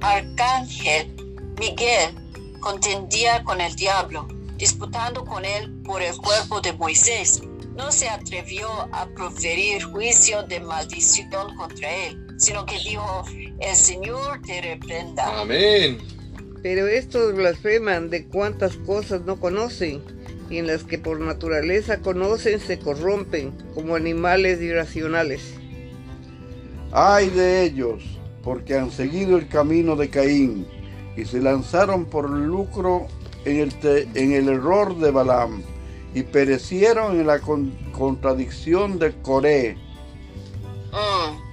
arcángel 0.02 1.16
Miguel 1.60 2.16
contendía 2.60 3.44
con 3.44 3.62
el 3.62 3.76
diablo, 3.76 4.28
disputando 4.58 5.24
con 5.26 5.46
él 5.46 5.72
por 5.84 6.02
el 6.02 6.16
cuerpo 6.18 6.62
de 6.62 6.74
Moisés, 6.74 7.42
no 7.76 7.92
se 7.92 8.10
atrevió 8.10 8.68
a 8.92 9.08
proferir 9.16 9.84
juicio 9.84 10.44
de 10.44 10.60
maldición 10.60 11.56
contra 11.56 11.90
él, 12.08 12.28
sino 12.38 12.66
que 12.66 12.78
dijo, 12.84 13.24
el 13.60 13.76
Señor 13.76 14.42
te 14.46 14.62
reprenda. 14.62 15.42
Amén. 15.42 15.98
Pero 16.62 16.88
estos 16.88 17.34
blasfeman 17.34 18.10
de 18.10 18.26
cuantas 18.28 18.76
cosas 18.78 19.22
no 19.22 19.40
conocen, 19.40 20.02
y 20.50 20.58
en 20.58 20.68
las 20.68 20.84
que 20.84 21.00
por 21.00 21.20
naturaleza 21.20 22.00
conocen 22.00 22.60
se 22.60 22.78
corrompen 22.78 23.52
como 23.74 23.96
animales 23.96 24.62
irracionales. 24.62 25.42
Ay 26.92 27.30
de 27.30 27.64
ellos, 27.64 28.04
porque 28.44 28.76
han 28.78 28.92
seguido 28.92 29.38
el 29.38 29.48
camino 29.48 29.96
de 29.96 30.10
Caín 30.10 30.68
y 31.16 31.24
se 31.26 31.40
lanzaron 31.40 32.06
por 32.06 32.30
lucro 32.30 33.08
en 33.46 33.60
el, 33.60 33.74
en 34.14 34.34
el 34.34 34.50
error 34.50 34.98
de 35.00 35.12
Balaam 35.12 35.64
y 36.14 36.24
perecieron 36.24 37.20
en 37.20 37.28
la 37.28 37.40
contradicción 37.40 39.00
de 39.00 39.14
Coré. 39.22 39.78
Mm. 40.92 41.52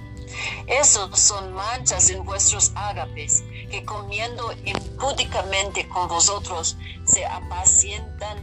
Esos 0.67 1.19
son 1.19 1.53
manchas 1.53 2.09
en 2.09 2.23
vuestros 2.23 2.71
ágapes, 2.75 3.43
que 3.71 3.83
comiendo 3.85 4.51
impúdicamente 4.65 5.87
con 5.89 6.07
vosotros 6.07 6.77
se 7.05 7.25
apacientan 7.25 8.37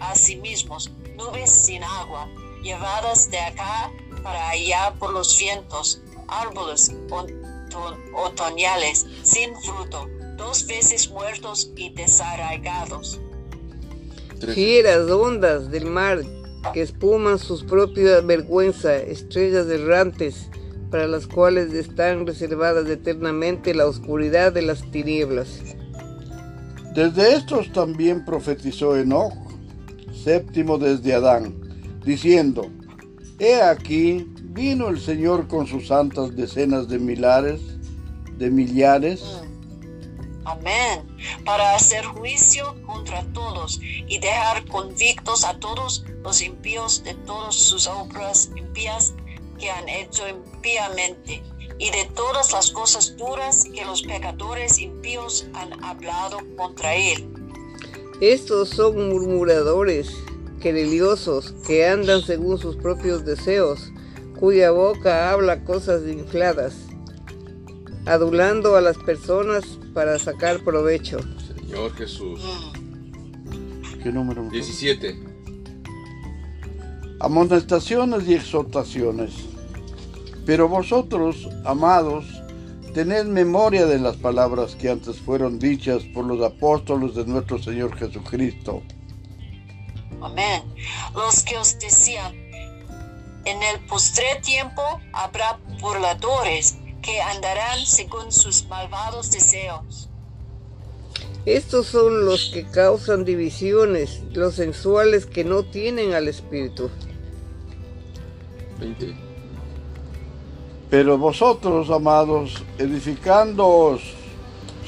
a 0.00 0.14
sí 0.14 0.36
mismos, 0.36 0.90
nubes 1.16 1.50
sin 1.50 1.82
agua, 1.82 2.28
llevadas 2.62 3.30
de 3.30 3.40
acá 3.40 3.90
para 4.22 4.50
allá 4.50 4.94
por 4.98 5.12
los 5.12 5.36
vientos, 5.38 6.00
árboles 6.28 6.92
otoñales 8.14 9.06
sin 9.22 9.56
fruto, 9.62 10.08
dos 10.36 10.66
veces 10.66 11.10
muertos 11.10 11.70
y 11.76 11.90
desarraigados. 11.90 13.20
Fieras 14.46 15.10
ondas 15.10 15.70
del 15.70 15.86
mar 15.86 16.20
que 16.72 16.82
espuman 16.82 17.38
sus 17.38 17.62
propias 17.64 18.24
vergüenza, 18.24 18.96
estrellas 18.96 19.66
errantes, 19.68 20.48
para 20.90 21.06
las 21.06 21.26
cuales 21.26 21.72
están 21.72 22.26
reservadas 22.26 22.88
eternamente 22.88 23.74
la 23.74 23.86
oscuridad 23.86 24.52
de 24.52 24.62
las 24.62 24.90
tinieblas. 24.90 25.60
Desde 26.94 27.34
estos 27.34 27.72
también 27.72 28.24
profetizó 28.24 28.96
Enoch, 28.96 29.32
séptimo 30.12 30.76
desde 30.76 31.14
Adán, 31.14 31.54
diciendo, 32.04 32.70
He 33.38 33.62
aquí, 33.62 34.26
vino 34.52 34.88
el 34.88 35.00
Señor 35.00 35.48
con 35.48 35.66
sus 35.66 35.88
santas 35.88 36.36
decenas 36.36 36.88
de 36.88 36.98
milares, 36.98 37.60
de 38.36 38.50
millares. 38.50 39.22
Amén. 40.44 41.06
Para 41.44 41.74
hacer 41.74 42.04
juicio 42.04 42.74
contra 42.84 43.22
todos 43.32 43.80
y 43.82 44.18
dejar 44.18 44.66
convictos 44.66 45.44
a 45.44 45.58
todos 45.58 46.04
los 46.22 46.42
impíos 46.42 47.04
de 47.04 47.14
todas 47.14 47.54
sus 47.54 47.86
obras 47.86 48.50
impías 48.56 49.14
que 49.58 49.70
han 49.70 49.88
hecho 49.88 50.28
impíamente 50.28 51.42
y 51.78 51.90
de 51.90 52.08
todas 52.14 52.52
las 52.52 52.70
cosas 52.70 53.16
duras 53.16 53.64
que 53.72 53.84
los 53.84 54.02
pecadores 54.02 54.78
impíos 54.78 55.46
han 55.54 55.82
hablado 55.84 56.38
contra 56.56 56.94
él. 56.94 57.28
Estos 58.20 58.70
son 58.70 59.08
murmuradores, 59.08 60.10
quereliosos, 60.60 61.54
que 61.66 61.86
andan 61.86 62.22
según 62.22 62.58
sus 62.58 62.76
propios 62.76 63.24
deseos, 63.24 63.92
cuya 64.38 64.70
boca 64.70 65.30
habla 65.30 65.64
cosas 65.64 66.02
infladas, 66.06 66.74
adulando 68.06 68.76
a 68.76 68.80
las 68.80 68.96
personas 68.98 69.64
para 69.92 70.18
sacar 70.18 70.60
provecho. 70.60 71.18
Señor 71.56 71.94
Jesús. 71.94 72.40
¿Qué 74.02 74.10
número? 74.10 74.48
17. 74.48 75.18
Amonestaciones 77.20 78.26
y 78.26 78.34
exhortaciones. 78.34 79.32
Pero 80.44 80.68
vosotros, 80.68 81.48
amados, 81.64 82.24
tened 82.94 83.26
memoria 83.26 83.86
de 83.86 83.98
las 83.98 84.16
palabras 84.16 84.74
que 84.74 84.90
antes 84.90 85.20
fueron 85.20 85.58
dichas 85.58 86.02
por 86.12 86.24
los 86.24 86.44
apóstoles 86.44 87.14
de 87.14 87.24
nuestro 87.26 87.62
Señor 87.62 87.96
Jesucristo. 87.96 88.82
Amén. 90.20 90.62
Los 91.14 91.42
que 91.42 91.56
os 91.56 91.78
decían, 91.78 92.34
en 93.44 93.62
el 93.62 93.86
postre 93.86 94.40
tiempo 94.42 94.82
habrá 95.12 95.58
burladores 95.80 96.76
que 97.02 97.20
andarán 97.20 97.84
según 97.84 98.32
sus 98.32 98.64
malvados 98.66 99.30
deseos. 99.30 100.08
Estos 101.44 101.88
son 101.88 102.24
los 102.24 102.50
que 102.54 102.64
causan 102.64 103.24
divisiones, 103.24 104.22
los 104.32 104.54
sensuales 104.54 105.26
que 105.26 105.42
no 105.42 105.64
tienen 105.64 106.14
al 106.14 106.28
Espíritu. 106.28 106.88
20. 108.78 109.14
Pero 110.88 111.18
vosotros, 111.18 111.90
amados, 111.90 112.62
edificándoos 112.78 114.02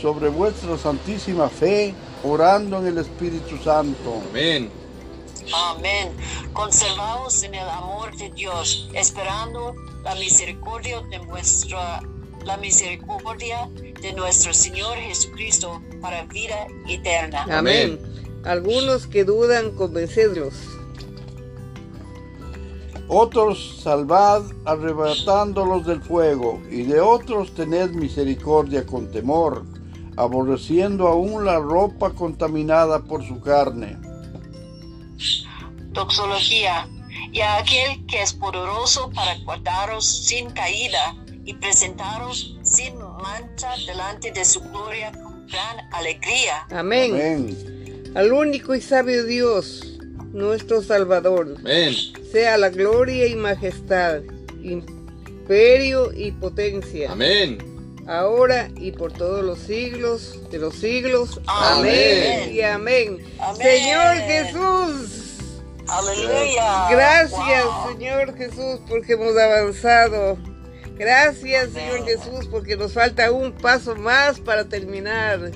sobre 0.00 0.28
vuestra 0.28 0.78
santísima 0.78 1.48
fe, 1.48 1.94
orando 2.22 2.78
en 2.78 2.86
el 2.86 2.98
Espíritu 2.98 3.56
Santo. 3.58 4.22
Amén. 4.30 4.83
Amén. 5.52 6.12
Conservaos 6.52 7.42
en 7.42 7.54
el 7.54 7.68
amor 7.68 8.16
de 8.16 8.30
Dios, 8.30 8.88
esperando 8.94 9.74
la 10.02 10.14
misericordia 10.14 11.00
de 11.02 11.18
nuestra 11.20 12.02
la 12.44 12.56
misericordia 12.58 13.70
de 14.02 14.12
nuestro 14.12 14.52
Señor 14.52 14.96
Jesucristo 14.98 15.80
para 16.02 16.24
vida 16.26 16.66
eterna. 16.86 17.46
Amén. 17.50 17.98
Algunos 18.44 19.06
que 19.06 19.24
dudan, 19.24 19.70
convencedlos. 19.70 20.54
Otros 23.08 23.80
salvad 23.82 24.42
arrebatándolos 24.64 25.86
del 25.86 26.02
fuego, 26.02 26.60
y 26.70 26.82
de 26.82 27.00
otros 27.00 27.54
tened 27.54 27.90
misericordia 27.90 28.84
con 28.84 29.10
temor, 29.10 29.64
aborreciendo 30.16 31.08
aún 31.08 31.44
la 31.44 31.58
ropa 31.58 32.10
contaminada 32.10 33.00
por 33.00 33.26
su 33.26 33.40
carne. 33.40 33.98
Doxología. 35.92 36.88
Y 37.32 37.40
a 37.40 37.58
aquel 37.58 38.04
que 38.06 38.22
es 38.22 38.32
poderoso 38.32 39.10
para 39.10 39.36
guardaros 39.38 40.06
sin 40.06 40.50
caída 40.50 41.16
y 41.44 41.54
presentaros 41.54 42.56
sin 42.62 42.96
mancha 42.98 43.70
delante 43.86 44.32
de 44.32 44.44
su 44.44 44.60
gloria 44.60 45.12
con 45.12 45.46
gran 45.46 45.92
alegría. 45.92 46.66
Amén. 46.70 47.14
Amén. 47.14 48.12
Al 48.14 48.32
único 48.32 48.74
y 48.74 48.80
sabio 48.80 49.24
Dios, 49.24 49.98
nuestro 50.32 50.82
Salvador, 50.82 51.56
Amén. 51.58 51.94
sea 52.30 52.56
la 52.56 52.70
gloria 52.70 53.26
y 53.26 53.34
majestad, 53.34 54.20
imperio 54.62 56.12
y 56.12 56.30
potencia, 56.32 57.12
Amén. 57.12 57.73
Ahora 58.06 58.70
y 58.76 58.92
por 58.92 59.12
todos 59.12 59.44
los 59.44 59.58
siglos 59.58 60.38
de 60.50 60.58
los 60.58 60.74
siglos. 60.76 61.40
Amén. 61.46 62.42
Amén 62.44 62.54
y 62.54 62.60
amén. 62.60 63.18
Amén. 63.38 63.56
Señor 63.56 64.16
Jesús. 64.16 65.20
Aleluya. 65.88 66.88
Gracias, 66.90 67.64
Wow. 67.64 67.92
Señor 67.92 68.36
Jesús, 68.36 68.80
porque 68.88 69.12
hemos 69.14 69.36
avanzado. 69.36 70.38
Gracias, 70.96 71.68
Amén. 71.70 71.74
Señor 71.74 72.04
Jesús, 72.06 72.48
porque 72.50 72.76
nos 72.76 72.92
falta 72.92 73.30
un 73.30 73.52
paso 73.52 73.94
más 73.96 74.40
para 74.40 74.64
terminar. 74.64 75.50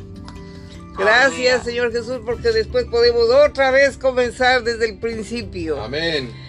Gracias. 0.99 1.64
Señor 1.64 1.92
Jesús, 1.92 2.20
porque 2.26 2.51
después 2.51 2.84
podemos 2.86 3.30
otra 3.30 3.70
vez 3.70 3.96
comenzar 3.96 4.64
desde 4.64 4.86
el 4.90 4.99
principio. 4.99 5.80
Amén. 5.80 6.47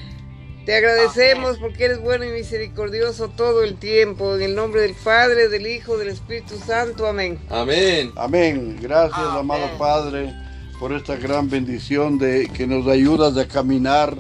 Te 0.66 0.76
agradecemos 0.76 1.58
porque 1.58 1.86
eres 1.86 2.02
bueno 2.02 2.26
y 2.26 2.30
misericordioso 2.30 3.30
todo 3.30 3.64
el 3.64 3.76
tiempo. 3.76 4.36
En 4.36 4.42
el 4.42 4.56
nombre 4.56 4.82
del 4.82 4.94
Padre, 4.94 5.50
del 5.50 5.66
Hijo, 5.66 5.98
del 5.98 6.10
Espíritu 6.10 6.58
Santo. 6.58 7.08
Amén. 7.08 7.40
Amén. 7.50 8.12
Amén. 8.16 8.78
Gracias, 8.82 9.20
Amén. 9.20 9.40
amado 9.40 9.68
Padre, 9.78 10.34
por 10.80 10.94
esta 10.94 11.16
gran 11.16 11.50
bendición 11.50 12.20
de 12.20 12.48
que 12.50 12.68
nos 12.68 12.88
ayudas 12.88 13.36
a 13.38 13.48
caminar 13.48 14.16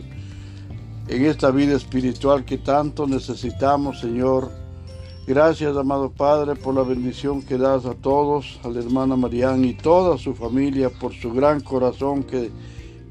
en 1.07 1.25
esta 1.25 1.51
vida 1.51 1.75
espiritual 1.75 2.45
que 2.45 2.57
tanto 2.57 3.07
necesitamos, 3.07 3.99
Señor. 3.99 4.51
Gracias, 5.27 5.77
amado 5.77 6.09
Padre, 6.09 6.55
por 6.55 6.73
la 6.73 6.81
bendición 6.81 7.43
que 7.43 7.57
das 7.57 7.85
a 7.85 7.93
todos, 7.93 8.59
a 8.63 8.69
la 8.69 8.79
hermana 8.79 9.15
Marián 9.15 9.63
y 9.65 9.73
toda 9.73 10.17
su 10.17 10.33
familia, 10.33 10.89
por 10.89 11.13
su 11.13 11.31
gran 11.31 11.61
corazón 11.61 12.23
que, 12.23 12.49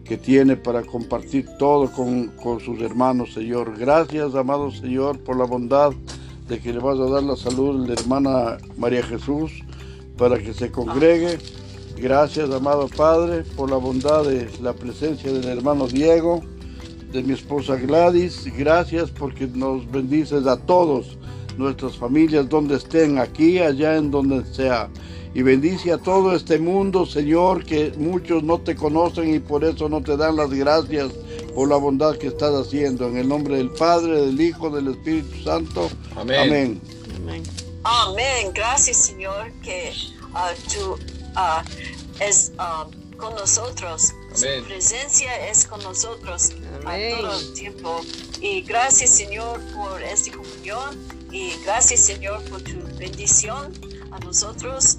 que 0.09 0.17
tiene 0.17 0.57
para 0.57 0.83
compartir 0.83 1.47
todo 1.59 1.93
con, 1.93 2.29
con 2.29 2.61
sus 2.61 2.81
hermanos, 2.81 3.35
Señor. 3.35 3.79
Gracias, 3.79 4.35
amado 4.35 4.71
Señor, 4.71 5.19
por 5.19 5.37
la 5.37 5.45
bondad 5.45 5.93
de 6.49 6.59
que 6.59 6.73
le 6.73 6.79
vas 6.79 6.99
a 6.99 7.11
dar 7.11 7.23
la 7.23 7.37
salud 7.37 7.85
a 7.85 7.89
la 7.89 7.93
hermana 7.93 8.57
María 8.79 9.03
Jesús 9.03 9.53
para 10.17 10.39
que 10.39 10.55
se 10.55 10.71
congregue. 10.71 11.39
Gracias, 11.99 12.51
amado 12.51 12.89
Padre, 12.89 13.43
por 13.55 13.71
la 13.71 13.77
bondad 13.77 14.25
de 14.25 14.49
la 14.63 14.73
presencia 14.73 15.31
del 15.31 15.45
hermano 15.45 15.87
Diego, 15.87 16.41
de 17.13 17.23
mi 17.23 17.35
esposa 17.35 17.77
Gladys. 17.77 18.51
Gracias 18.57 19.11
porque 19.11 19.47
nos 19.47 19.91
bendices 19.91 20.47
a 20.47 20.57
todos, 20.57 21.19
nuestras 21.59 21.99
familias, 21.99 22.49
donde 22.49 22.77
estén, 22.77 23.19
aquí, 23.19 23.59
allá, 23.59 23.97
en 23.97 24.11
donde 24.11 24.43
sea. 24.47 24.89
Y 25.35 25.43
bendice 25.43 25.93
a 25.93 25.99
todo 25.99 26.35
este 26.35 26.59
mundo, 26.59 27.07
Señor, 27.07 27.65
que 27.65 27.93
muchos 27.97 28.43
no 28.43 28.61
te 28.61 28.75
conocen 28.75 29.35
y 29.35 29.39
por 29.39 29.65
eso 29.65 29.89
no 29.89 30.03
te 30.03 30.17
dan 30.17 30.37
las 30.37 30.51
gracias 30.51 31.13
por 31.55 31.69
la 31.69 31.77
bondad 31.77 32.17
que 32.17 32.29
estás 32.29 32.55
haciendo. 32.55 33.09
En 33.09 33.19
el 33.19 33.29
nombre 33.29 33.57
del 33.57 33.71
Padre, 33.71 34.21
del 34.21 34.41
Hijo, 34.41 34.71
del 34.71 34.89
Espíritu 34.89 35.43
Santo. 35.43 35.91
Amén. 36.17 36.41
Amén. 36.41 36.81
Amén. 37.17 37.43
Amén. 37.85 38.53
Gracias, 38.55 38.97
Señor, 38.97 39.53
que 39.63 39.93
ah, 40.35 40.53
tú 40.73 40.99
ah, 41.37 41.63
es 42.21 42.53
ah, 42.59 42.87
con 43.17 43.35
nosotros. 43.35 44.13
Amén. 44.37 44.61
Su 44.61 44.65
presencia 44.67 45.49
es 45.49 45.67
con 45.67 45.83
nosotros 45.83 46.53
a 46.85 46.95
Amén. 46.95 47.17
todo 47.21 47.39
el 47.39 47.53
tiempo. 47.55 48.01
Y 48.41 48.63
gracias, 48.63 49.11
Señor, 49.11 49.61
por 49.75 50.03
esta 50.03 50.33
comunión. 50.33 50.97
Y 51.31 51.53
gracias, 51.65 52.01
Señor, 52.01 52.43
por 52.45 52.63
tu 52.63 52.79
bendición 52.99 53.73
a 54.11 54.19
nosotros. 54.21 54.97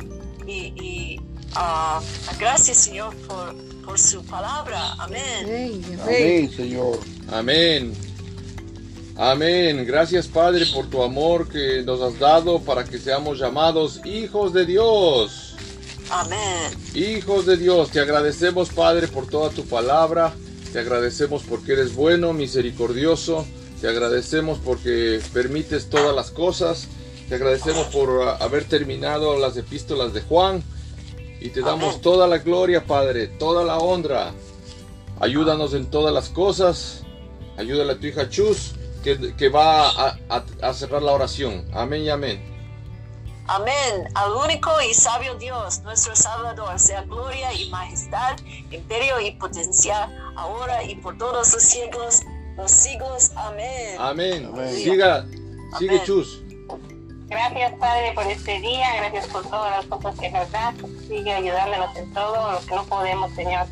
Y, 0.50 0.74
y, 0.84 1.22
ah, 1.54 2.02
gracias, 2.40 2.78
Señor, 2.78 3.16
por, 3.28 3.56
por 3.86 4.00
su 4.00 4.24
palabra. 4.26 4.94
Amén. 4.94 5.22
Amén. 5.44 5.82
Amén. 5.86 6.00
Amén, 6.02 6.52
Señor. 6.52 7.00
Amén. 7.32 7.94
Amén. 9.16 9.86
Gracias 9.86 10.28
Padre 10.28 10.66
por 10.74 10.90
tu 10.90 11.04
amor 11.04 11.50
que 11.50 11.84
nos 11.84 12.02
has 12.02 12.18
dado 12.18 12.62
para 12.62 12.86
que 12.86 12.98
seamos 12.98 13.38
llamados 13.38 14.00
hijos 14.06 14.54
de 14.54 14.66
Dios. 14.66 15.56
Amén. 16.10 16.72
Hijos 16.96 17.46
de 17.46 17.58
Dios, 17.58 17.92
te 17.92 18.00
agradecemos 18.00 18.70
Padre 18.70 19.08
por 19.08 19.28
toda 19.28 19.52
tu 19.52 19.66
palabra. 19.66 20.34
Te 20.74 20.80
agradecemos 20.80 21.44
porque 21.44 21.74
eres 21.74 21.94
bueno, 21.94 22.34
misericordioso. 22.34 23.46
Te 23.82 23.88
agradecemos 23.88 24.58
porque 24.58 25.20
permites 25.32 25.90
todas 25.90 26.16
las 26.16 26.32
cosas. 26.32 26.88
Te 27.30 27.36
agradecemos 27.36 27.88
por 27.88 28.28
ah, 28.28 28.38
haber 28.42 28.66
terminado 28.66 29.38
las 29.38 29.56
epístolas 29.56 30.14
de 30.14 30.22
Juan. 30.22 30.64
Y 31.40 31.50
te 31.50 31.62
damos 31.62 31.90
Amén. 31.92 32.02
toda 32.02 32.28
la 32.28 32.40
gloria, 32.40 32.84
Padre, 32.86 33.28
toda 33.28 33.64
la 33.64 33.78
honra. 33.78 34.34
Ayúdanos 35.22 35.74
en 35.74 35.90
todas 35.90 36.14
las 36.14 36.30
cosas. 36.30 37.04
Ayúdale 37.58 37.94
a 37.94 38.00
tu 38.00 38.08
hija 38.08 38.30
Chus, 38.30 38.74
que, 39.04 39.36
que 39.36 39.50
va 39.50 39.90
a, 39.90 40.18
a- 40.30 40.44
a 40.62 40.74
cerrar 40.74 41.02
la 41.02 41.12
oración. 41.14 41.66
Amén 41.74 42.02
y 42.04 42.10
amén. 42.10 42.42
Amén. 43.48 44.08
Al 44.16 44.32
único 44.34 44.70
y 44.88 44.94
sabio 44.94 45.36
Dios, 45.36 45.80
nuestro 45.82 46.16
Salvador, 46.16 46.78
sea 46.80 47.02
gloria 47.04 47.52
y 47.54 47.70
majestad, 47.70 48.38
imperio 48.70 49.20
y 49.20 49.32
potencia, 49.32 50.10
ahora 50.36 50.84
y 50.84 50.96
por 50.96 51.18
todos 51.18 51.54
los 51.54 51.64
siglos, 51.64 52.22
los 52.58 52.70
siglos. 52.72 53.32
Amén. 53.36 53.96
Amén. 53.98 54.50
Amén. 54.54 54.76
Siga, 54.76 55.26
sigue 55.80 55.96
Amén. 55.96 56.04
Chus. 56.06 56.42
Gracias, 57.30 57.74
Padre, 57.74 58.12
por 58.14 58.26
este 58.26 58.60
día. 58.60 58.88
Gracias 58.98 59.28
por 59.28 59.44
todas 59.44 59.78
las 59.78 59.86
cosas 59.86 60.20
que 60.20 60.30
nos 60.32 60.52
das. 60.52 60.76
Sigue 61.08 61.32
ayudándonos 61.32 61.96
en 61.96 62.14
todo 62.14 62.52
lo 62.52 62.60
que 62.66 62.76
no 62.76 62.84
podemos, 62.86 63.32
Señor. 63.36 63.68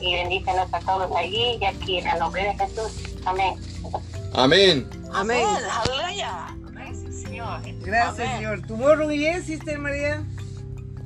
Y 0.00 0.14
bendícenos 0.14 0.72
a 0.72 0.80
todos 0.80 1.10
allí 1.16 1.58
y 1.60 1.64
aquí, 1.64 1.98
en 1.98 2.06
el 2.06 2.18
nombre 2.18 2.44
de 2.44 2.54
Jesús. 2.54 3.16
Amén. 3.24 3.54
Amén. 4.34 4.88
Amén. 5.12 5.46
Aleluya. 5.70 6.54
Gracias, 6.72 7.14
Señor. 7.22 7.60
Gracias, 7.80 8.20
Amén. 8.20 8.36
Señor. 8.36 8.66
¿Tomorrow 8.66 9.10
yes, 9.10 9.46
Sister 9.46 9.78
María? 9.78 10.22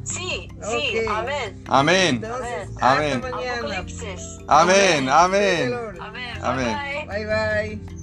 Sí, 0.05 0.49
sí. 0.63 1.07
Amén. 1.09 1.63
Amén. 1.69 2.17
Entonces, 2.17 2.69
Amén. 2.81 3.13
hasta 3.15 3.31
mañana. 3.31 3.59
Apocalipsis. 3.59 4.39
Amén. 4.49 5.09
Amén. 5.09 5.75
Amén. 6.01 6.37
Amén. 6.43 6.77
Bye, 7.09 7.25
bye. 7.25 7.25
Bye 7.25 7.77
bye. 7.77 8.00